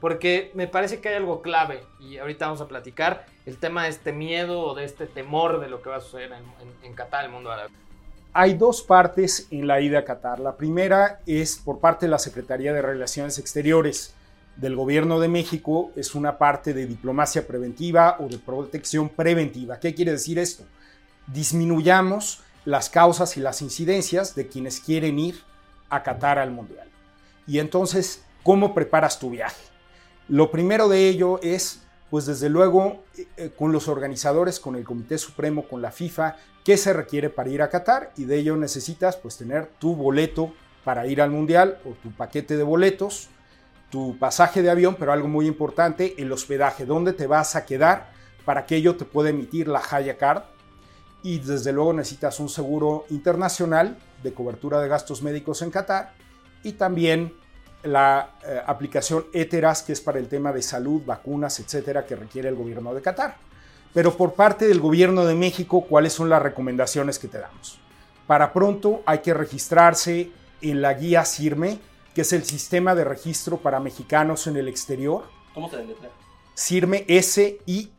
[0.00, 3.90] Porque me parece que hay algo clave y ahorita vamos a platicar el tema de
[3.90, 6.94] este miedo o de este temor de lo que va a suceder en, en, en
[6.94, 7.68] Qatar, el mundo árabe.
[8.32, 10.40] Hay dos partes en la ida a Qatar.
[10.40, 14.14] La primera es por parte de la Secretaría de Relaciones Exteriores
[14.56, 19.80] del Gobierno de México, es una parte de diplomacia preventiva o de protección preventiva.
[19.80, 20.64] ¿Qué quiere decir esto?
[21.26, 25.40] Disminuyamos las causas y las incidencias de quienes quieren ir
[25.88, 26.88] a Qatar al Mundial.
[27.46, 29.62] Y entonces, ¿cómo preparas tu viaje?
[30.28, 33.02] Lo primero de ello es, pues desde luego,
[33.36, 37.50] eh, con los organizadores, con el Comité Supremo, con la FIFA, qué se requiere para
[37.50, 41.78] ir a Qatar y de ello necesitas pues tener tu boleto para ir al Mundial
[41.84, 43.28] o tu paquete de boletos,
[43.92, 48.10] tu pasaje de avión, pero algo muy importante, el hospedaje, dónde te vas a quedar,
[48.46, 50.44] para que ello te pueda emitir la Haya Card
[51.22, 56.14] y desde luego necesitas un seguro internacional de cobertura de gastos médicos en Qatar
[56.62, 57.34] y también
[57.82, 62.48] la eh, aplicación ETERAS, que es para el tema de salud, vacunas, etcétera, que requiere
[62.48, 63.36] el gobierno de Qatar.
[63.92, 67.78] Pero por parte del gobierno de México, ¿cuáles son las recomendaciones que te damos?
[68.26, 70.30] Para pronto hay que registrarse
[70.62, 71.78] en la guía CIRME,
[72.14, 75.24] que es el sistema de registro para mexicanos en el exterior.
[75.54, 76.10] ¿Cómo se deletrea?
[76.56, 77.92] CIRME, S-I-R-M-E.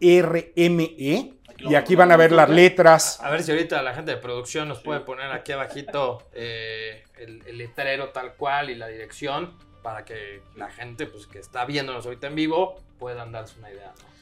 [1.60, 3.20] Y aquí van a ver las letras.
[3.22, 7.42] A ver si ahorita la gente de producción nos puede poner aquí abajito eh, el,
[7.46, 12.06] el letrero tal cual y la dirección para que la gente pues, que está viéndonos
[12.06, 13.94] ahorita en vivo puedan darse una idea.
[13.98, 14.14] ¿no?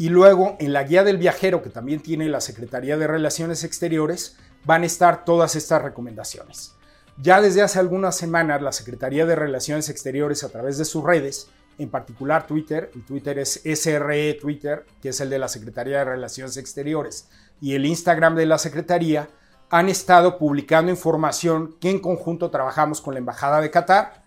[0.00, 4.38] Y luego en la guía del viajero, que también tiene la Secretaría de Relaciones Exteriores,
[4.64, 6.74] van a estar todas estas recomendaciones.
[7.22, 11.50] Ya desde hace algunas semanas la Secretaría de Relaciones Exteriores a través de sus redes,
[11.76, 16.04] en particular Twitter, el Twitter es SRE Twitter, que es el de la Secretaría de
[16.06, 17.28] Relaciones Exteriores,
[17.60, 19.28] y el Instagram de la Secretaría,
[19.68, 24.22] han estado publicando información que en conjunto trabajamos con la Embajada de Qatar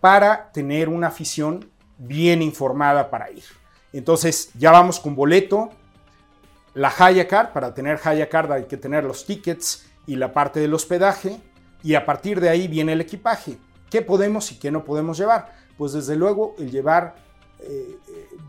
[0.00, 3.44] para tener una afición bien informada para ir.
[3.92, 5.70] Entonces ya vamos con boleto,
[6.74, 10.58] la Haya Card, para tener Haya Card hay que tener los tickets y la parte
[10.58, 11.40] del hospedaje
[11.82, 13.58] y a partir de ahí viene el equipaje.
[13.90, 15.54] ¿Qué podemos y qué no podemos llevar?
[15.76, 17.14] Pues desde luego el llevar
[17.60, 17.98] eh,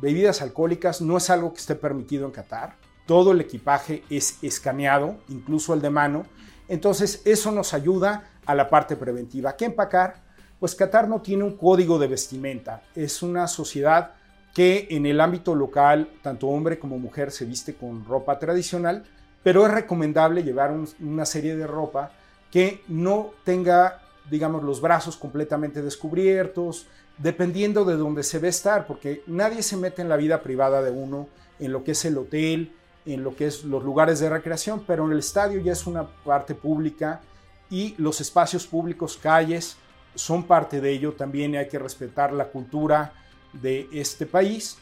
[0.02, 2.76] bebidas alcohólicas no es algo que esté permitido en Qatar.
[3.06, 6.26] Todo el equipaje es escaneado, incluso el de mano.
[6.68, 9.56] Entonces eso nos ayuda a la parte preventiva.
[9.58, 10.24] ¿Qué empacar?
[10.60, 12.82] Pues Qatar no tiene un código de vestimenta.
[12.96, 14.14] Es una sociedad
[14.54, 19.04] que en el ámbito local, tanto hombre como mujer se viste con ropa tradicional,
[19.42, 22.12] pero es recomendable llevar un, una serie de ropa
[22.54, 26.86] que no tenga, digamos, los brazos completamente descubiertos,
[27.18, 30.92] dependiendo de dónde se ve estar, porque nadie se mete en la vida privada de
[30.92, 31.28] uno,
[31.58, 32.72] en lo que es el hotel,
[33.08, 36.08] en lo que es los lugares de recreación, pero en el estadio ya es una
[36.24, 37.22] parte pública
[37.72, 39.78] y los espacios públicos, calles,
[40.14, 41.14] son parte de ello.
[41.14, 43.14] También hay que respetar la cultura
[43.52, 44.78] de este país.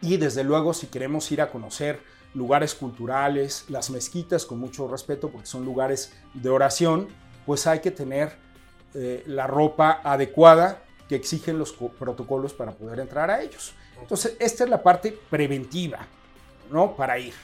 [0.00, 2.00] Y desde luego, si queremos ir a conocer
[2.34, 7.08] lugares culturales, las mezquitas, con mucho respeto, porque son lugares de oración,
[7.46, 8.36] pues hay que tener
[8.94, 13.74] eh, la ropa adecuada que exigen los protocolos para poder entrar a ellos.
[14.00, 16.06] Entonces, esta es la parte preventiva,
[16.70, 16.94] ¿no?
[16.94, 17.34] Para ir.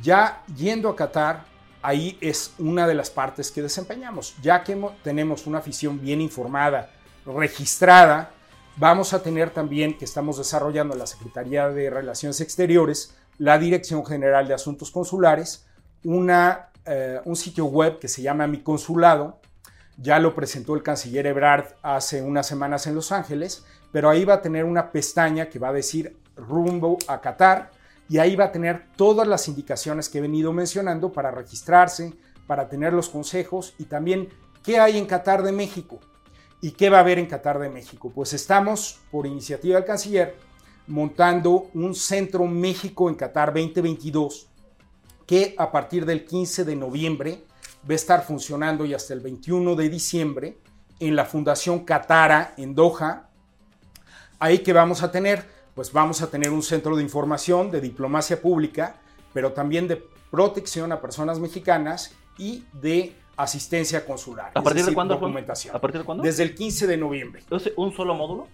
[0.00, 1.44] Ya yendo a Qatar,
[1.82, 4.36] ahí es una de las partes que desempeñamos.
[4.40, 6.90] Ya que tenemos una afición bien informada,
[7.26, 8.30] registrada,
[8.76, 14.46] vamos a tener también que estamos desarrollando la Secretaría de Relaciones Exteriores, la Dirección General
[14.46, 15.66] de Asuntos Consulares,
[16.04, 19.40] una, eh, un sitio web que se llama Mi Consulado.
[19.98, 24.34] Ya lo presentó el canciller Ebrard hace unas semanas en Los Ángeles, pero ahí va
[24.34, 27.70] a tener una pestaña que va a decir rumbo a Qatar
[28.08, 32.14] y ahí va a tener todas las indicaciones que he venido mencionando para registrarse,
[32.46, 34.28] para tener los consejos y también
[34.62, 36.00] qué hay en Qatar de México.
[36.60, 38.12] ¿Y qué va a haber en Qatar de México?
[38.14, 40.36] Pues estamos, por iniciativa del canciller,
[40.86, 44.48] montando un Centro México en Qatar 2022
[45.26, 47.44] que a partir del 15 de noviembre
[47.88, 50.58] va a estar funcionando y hasta el 21 de diciembre
[51.00, 53.28] en la Fundación Qatara en Doha.
[54.38, 58.40] Ahí que vamos a tener, pues vamos a tener un centro de información, de diplomacia
[58.40, 58.96] pública,
[59.32, 64.52] pero también de protección a personas mexicanas y de asistencia consular.
[64.54, 65.14] ¿A partir de cuándo?
[65.14, 65.74] Documentación.
[65.74, 66.22] ¿A partir de cuándo?
[66.22, 67.40] Desde el 15 de noviembre.
[67.40, 68.48] Entonces, ¿un solo módulo?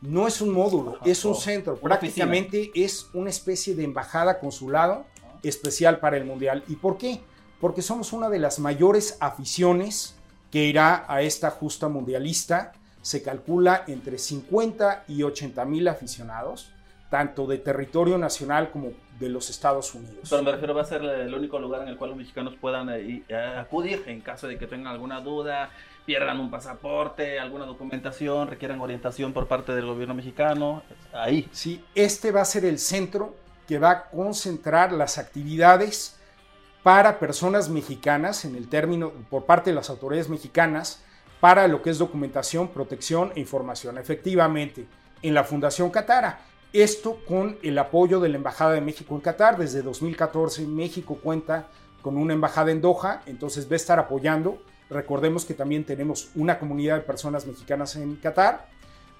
[0.00, 1.76] No es un módulo, Ajá, es un centro.
[1.76, 5.06] Prácticamente es una especie de embajada consulado
[5.42, 6.62] especial para el Mundial.
[6.68, 7.20] ¿Y por qué?
[7.60, 10.16] Porque somos una de las mayores aficiones
[10.50, 12.72] que irá a esta justa mundialista.
[13.02, 16.70] Se calcula entre 50 y 80 mil aficionados,
[17.10, 20.28] tanto de territorio nacional como de los Estados Unidos.
[20.28, 22.88] Pero me refiero, va a ser el único lugar en el cual los mexicanos puedan
[22.90, 25.70] eh, eh, acudir en caso de que tengan alguna duda,
[26.08, 30.82] pierdan un pasaporte, alguna documentación, requieran orientación por parte del gobierno mexicano.
[31.12, 31.46] Ahí.
[31.52, 33.36] Sí, este va a ser el centro
[33.66, 36.18] que va a concentrar las actividades
[36.82, 41.04] para personas mexicanas, en el término, por parte de las autoridades mexicanas,
[41.40, 43.98] para lo que es documentación, protección e información.
[43.98, 44.86] Efectivamente,
[45.20, 46.40] en la Fundación Catara.
[46.72, 49.58] Esto con el apoyo de la Embajada de México en Qatar.
[49.58, 51.66] Desde 2014 México cuenta
[52.00, 54.62] con una embajada en Doha, entonces va a estar apoyando.
[54.90, 58.68] Recordemos que también tenemos una comunidad de personas mexicanas en Qatar,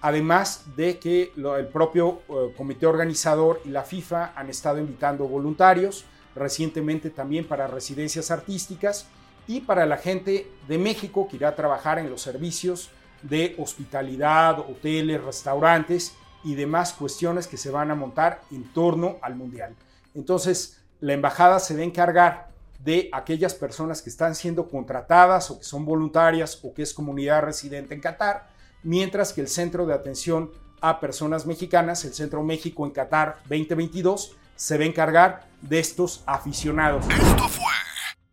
[0.00, 6.04] además de que el propio eh, comité organizador y la FIFA han estado invitando voluntarios,
[6.34, 9.06] recientemente también para residencias artísticas
[9.46, 12.90] y para la gente de México que irá a trabajar en los servicios
[13.22, 16.14] de hospitalidad, hoteles, restaurantes
[16.44, 19.74] y demás cuestiones que se van a montar en torno al Mundial.
[20.14, 22.47] Entonces, la embajada se va a encargar
[22.78, 27.42] de aquellas personas que están siendo contratadas o que son voluntarias o que es comunidad
[27.42, 28.48] residente en Qatar,
[28.82, 30.50] mientras que el Centro de Atención
[30.80, 36.22] a Personas Mexicanas, el Centro México en Qatar 2022, se va a encargar de estos
[36.26, 37.04] aficionados.
[37.08, 37.72] Esto fue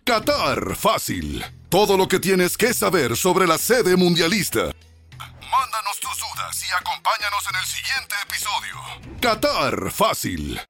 [0.03, 1.43] Qatar Fácil.
[1.69, 4.71] Todo lo que tienes que saber sobre la sede mundialista.
[5.17, 9.19] Mándanos tus dudas y acompáñanos en el siguiente episodio.
[9.19, 10.61] Qatar Fácil.